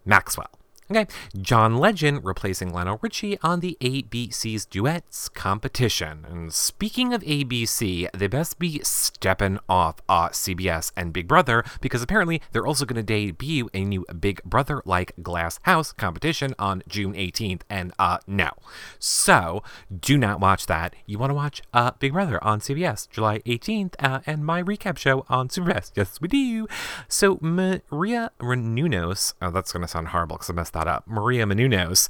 Maxwell. 0.06 0.58
Okay, 0.90 1.06
John 1.40 1.76
Legend 1.76 2.24
replacing 2.24 2.72
Lionel 2.72 2.98
Richie 3.00 3.38
on 3.40 3.60
the 3.60 3.78
ABC's 3.80 4.66
Duets 4.66 5.28
competition. 5.28 6.26
And 6.28 6.52
speaking 6.52 7.14
of 7.14 7.22
ABC, 7.22 8.08
they 8.12 8.26
best 8.26 8.58
be 8.58 8.80
stepping 8.82 9.60
off 9.68 9.96
uh, 10.08 10.30
CBS 10.30 10.90
and 10.96 11.12
Big 11.12 11.28
Brother 11.28 11.64
because 11.80 12.02
apparently 12.02 12.42
they're 12.50 12.66
also 12.66 12.84
going 12.84 12.96
to 12.96 13.02
debut 13.02 13.70
a 13.72 13.84
new 13.84 14.04
Big 14.18 14.42
Brother 14.42 14.82
like 14.84 15.12
Glass 15.22 15.60
House 15.62 15.92
competition 15.92 16.52
on 16.58 16.82
June 16.88 17.14
18th. 17.14 17.62
And 17.70 17.92
uh, 17.98 18.18
no. 18.26 18.50
So 18.98 19.62
do 19.96 20.18
not 20.18 20.40
watch 20.40 20.66
that. 20.66 20.94
You 21.06 21.16
want 21.16 21.30
to 21.30 21.34
watch 21.34 21.62
uh, 21.72 21.92
Big 22.00 22.12
Brother 22.12 22.42
on 22.42 22.58
CBS 22.58 23.08
July 23.08 23.38
18th 23.40 23.94
uh, 24.00 24.20
and 24.26 24.44
my 24.44 24.62
recap 24.62 24.98
show 24.98 25.24
on 25.28 25.48
CBS. 25.48 25.92
Yes, 25.94 26.20
we 26.20 26.26
do. 26.26 26.66
So 27.06 27.38
Maria 27.40 28.32
Menounos, 28.40 29.34
oh, 29.40 29.50
that's 29.50 29.72
going 29.72 29.82
to 29.82 29.88
sound 29.88 30.08
horrible 30.08 30.36
because 30.36 30.50
I 30.50 30.54
messed 30.54 30.71
that 30.72 30.86
up. 30.86 31.04
Maria 31.06 31.46
Menounos 31.46 32.08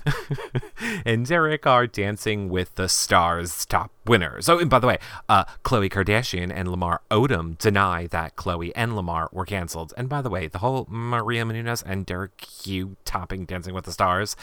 and 1.04 1.26
Derek 1.26 1.66
are 1.66 1.86
dancing 1.86 2.48
with 2.48 2.74
the 2.74 2.88
stars 2.88 3.66
top 3.66 3.92
winners. 4.06 4.48
Oh, 4.48 4.58
and 4.58 4.70
by 4.70 4.78
the 4.78 4.86
way, 4.86 4.98
uh, 5.28 5.44
Khloe 5.64 5.90
Kardashian 5.90 6.52
and 6.54 6.68
Lamar 6.68 7.02
Odom 7.10 7.56
deny 7.58 8.06
that 8.08 8.36
Khloe 8.36 8.72
and 8.74 8.96
Lamar 8.96 9.28
were 9.32 9.46
canceled. 9.46 9.92
And 9.96 10.08
by 10.08 10.22
the 10.22 10.30
way, 10.30 10.46
the 10.48 10.58
whole 10.58 10.86
Maria 10.88 11.44
Menounos 11.44 11.82
and 11.84 12.06
Derek 12.06 12.46
Hough 12.66 12.96
topping 13.04 13.44
Dancing 13.44 13.74
with 13.74 13.84
the 13.84 13.92
Stars, 13.92 14.36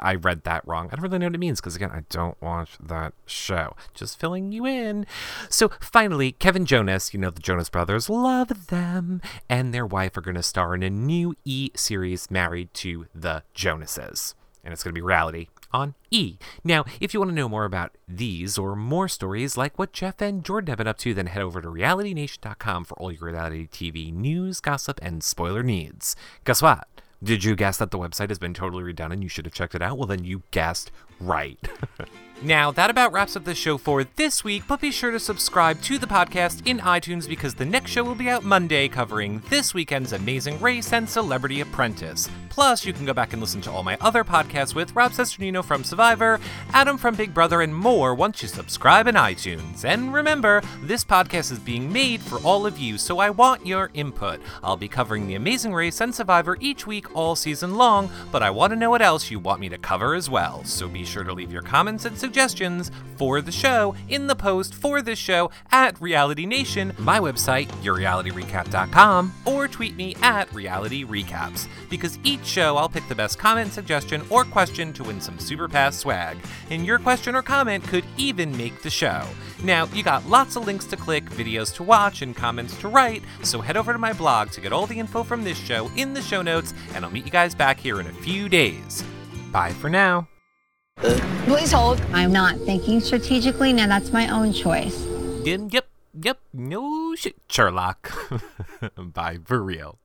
I 0.00 0.14
read 0.14 0.44
that 0.44 0.66
wrong. 0.66 0.88
I 0.90 0.96
don't 0.96 1.02
really 1.02 1.18
know 1.18 1.26
what 1.26 1.34
it 1.34 1.38
means 1.38 1.60
because, 1.60 1.76
again, 1.76 1.90
I 1.90 2.04
don't 2.08 2.40
watch 2.40 2.70
that 2.80 3.14
show. 3.26 3.76
Just 3.94 4.18
filling 4.18 4.52
you 4.52 4.66
in. 4.66 5.06
So 5.48 5.70
finally, 5.80 6.32
Kevin 6.32 6.66
Jonas, 6.66 7.12
you 7.12 7.20
know, 7.20 7.30
the 7.30 7.40
Jonas 7.40 7.68
Brothers, 7.68 8.08
love 8.08 8.68
them, 8.68 9.20
and 9.48 9.72
their 9.72 9.86
wife 9.86 10.16
are 10.16 10.22
going 10.22 10.36
to 10.36 10.42
star 10.42 10.74
in 10.74 10.82
a 10.82 10.90
new 10.90 11.34
E 11.44 11.70
series 11.74 12.30
married 12.30 12.72
to 12.74 13.06
the 13.14 13.42
Jonases. 13.54 14.34
And 14.64 14.72
it's 14.72 14.84
going 14.84 14.92
to 14.94 14.98
be 14.98 15.02
reality 15.02 15.48
on 15.72 15.94
E. 16.10 16.36
Now, 16.64 16.84
if 17.00 17.14
you 17.14 17.20
want 17.20 17.30
to 17.30 17.34
know 17.34 17.48
more 17.48 17.64
about 17.64 17.96
these 18.08 18.58
or 18.58 18.76
more 18.76 19.08
stories 19.08 19.56
like 19.56 19.78
what 19.78 19.92
Jeff 19.92 20.20
and 20.20 20.44
Jordan 20.44 20.68
have 20.68 20.78
been 20.78 20.86
up 20.86 20.98
to, 20.98 21.14
then 21.14 21.26
head 21.26 21.42
over 21.42 21.60
to 21.62 21.68
realitynation.com 21.68 22.84
for 22.84 22.94
all 22.94 23.12
your 23.12 23.30
reality 23.30 23.68
TV 23.68 24.12
news, 24.12 24.60
gossip, 24.60 24.98
and 25.02 25.22
spoiler 25.22 25.62
needs. 25.62 26.16
Guess 26.44 26.62
what? 26.62 26.88
Did 27.22 27.44
you 27.44 27.54
guess 27.54 27.76
that 27.76 27.92
the 27.92 27.98
website 27.98 28.30
has 28.30 28.38
been 28.38 28.54
totally 28.54 28.82
redone 28.82 29.12
and 29.12 29.22
you 29.22 29.28
should 29.28 29.46
have 29.46 29.54
checked 29.54 29.74
it 29.74 29.82
out? 29.82 29.96
Well, 29.96 30.08
then 30.08 30.24
you 30.24 30.42
guessed 30.50 30.90
right. 31.20 31.58
Now, 32.44 32.72
that 32.72 32.90
about 32.90 33.12
wraps 33.12 33.36
up 33.36 33.44
the 33.44 33.54
show 33.54 33.78
for 33.78 34.02
this 34.02 34.42
week, 34.42 34.64
but 34.66 34.80
be 34.80 34.90
sure 34.90 35.12
to 35.12 35.20
subscribe 35.20 35.80
to 35.82 35.96
the 35.96 36.08
podcast 36.08 36.66
in 36.66 36.80
iTunes 36.80 37.28
because 37.28 37.54
the 37.54 37.64
next 37.64 37.92
show 37.92 38.02
will 38.02 38.16
be 38.16 38.28
out 38.28 38.42
Monday 38.42 38.88
covering 38.88 39.40
this 39.48 39.72
weekend's 39.72 40.12
Amazing 40.12 40.60
Race 40.60 40.92
and 40.92 41.08
Celebrity 41.08 41.60
Apprentice. 41.60 42.28
Plus, 42.48 42.84
you 42.84 42.92
can 42.92 43.06
go 43.06 43.14
back 43.14 43.32
and 43.32 43.40
listen 43.40 43.60
to 43.62 43.70
all 43.70 43.84
my 43.84 43.96
other 44.00 44.24
podcasts 44.24 44.74
with 44.74 44.94
Rob 44.96 45.12
Cesternino 45.12 45.64
from 45.64 45.84
Survivor, 45.84 46.40
Adam 46.72 46.98
from 46.98 47.14
Big 47.14 47.32
Brother, 47.32 47.62
and 47.62 47.74
more 47.74 48.12
once 48.12 48.42
you 48.42 48.48
subscribe 48.48 49.06
in 49.06 49.14
iTunes. 49.14 49.84
And 49.84 50.12
remember, 50.12 50.62
this 50.82 51.04
podcast 51.04 51.52
is 51.52 51.60
being 51.60 51.92
made 51.92 52.20
for 52.20 52.40
all 52.40 52.66
of 52.66 52.76
you, 52.76 52.98
so 52.98 53.20
I 53.20 53.30
want 53.30 53.64
your 53.64 53.90
input. 53.94 54.40
I'll 54.64 54.76
be 54.76 54.88
covering 54.88 55.28
The 55.28 55.36
Amazing 55.36 55.74
Race 55.74 56.00
and 56.00 56.12
Survivor 56.12 56.58
each 56.60 56.88
week 56.88 57.14
all 57.16 57.36
season 57.36 57.76
long, 57.76 58.10
but 58.32 58.42
I 58.42 58.50
want 58.50 58.72
to 58.72 58.76
know 58.76 58.90
what 58.90 59.00
else 59.00 59.30
you 59.30 59.38
want 59.38 59.60
me 59.60 59.68
to 59.68 59.78
cover 59.78 60.14
as 60.14 60.28
well. 60.28 60.64
So 60.64 60.88
be 60.88 61.04
sure 61.04 61.22
to 61.22 61.32
leave 61.32 61.52
your 61.52 61.62
comments 61.62 62.04
and 62.04 62.18
suggestions 62.18 62.31
for 63.16 63.40
the 63.40 63.52
show 63.52 63.94
in 64.08 64.26
the 64.26 64.34
post 64.34 64.74
for 64.74 65.00
this 65.00 65.18
show 65.18 65.50
at 65.70 66.00
Reality 66.00 66.44
Nation, 66.44 66.92
my 66.98 67.20
website, 67.20 67.68
yourrealityrecap.com, 67.84 69.32
or 69.44 69.68
tweet 69.68 69.94
me 69.94 70.16
at 70.22 70.52
Reality 70.52 71.04
Recaps, 71.04 71.68
because 71.88 72.18
each 72.24 72.44
show 72.44 72.76
I'll 72.76 72.88
pick 72.88 73.06
the 73.08 73.14
best 73.14 73.38
comment, 73.38 73.72
suggestion, 73.72 74.22
or 74.28 74.44
question 74.44 74.92
to 74.94 75.04
win 75.04 75.20
some 75.20 75.38
Super 75.38 75.68
Pass 75.68 75.96
swag, 75.96 76.36
and 76.70 76.84
your 76.84 76.98
question 76.98 77.36
or 77.36 77.42
comment 77.42 77.84
could 77.84 78.04
even 78.16 78.56
make 78.56 78.82
the 78.82 78.90
show. 78.90 79.24
Now, 79.62 79.86
you 79.94 80.02
got 80.02 80.26
lots 80.28 80.56
of 80.56 80.66
links 80.66 80.86
to 80.86 80.96
click, 80.96 81.24
videos 81.26 81.72
to 81.76 81.84
watch, 81.84 82.22
and 82.22 82.34
comments 82.34 82.76
to 82.80 82.88
write, 82.88 83.22
so 83.42 83.60
head 83.60 83.76
over 83.76 83.92
to 83.92 83.98
my 83.98 84.12
blog 84.12 84.50
to 84.50 84.60
get 84.60 84.72
all 84.72 84.86
the 84.86 84.98
info 84.98 85.22
from 85.22 85.44
this 85.44 85.58
show 85.58 85.90
in 85.96 86.14
the 86.14 86.22
show 86.22 86.42
notes, 86.42 86.74
and 86.94 87.04
I'll 87.04 87.10
meet 87.10 87.24
you 87.24 87.30
guys 87.30 87.54
back 87.54 87.78
here 87.78 88.00
in 88.00 88.06
a 88.06 88.12
few 88.14 88.48
days. 88.48 89.04
Bye 89.52 89.70
for 89.70 89.88
now. 89.88 90.31
Please 91.62 91.72
hold. 91.72 92.00
I'm 92.12 92.32
not 92.32 92.56
thinking 92.60 93.00
strategically. 93.00 93.72
Now 93.72 93.86
that's 93.86 94.12
my 94.12 94.28
own 94.28 94.52
choice. 94.52 95.06
Yep, 95.44 95.86
yep, 96.14 96.38
no 96.52 97.14
shit, 97.14 97.36
Sherlock. 97.48 98.08
For 99.44 99.62
real. 99.62 99.98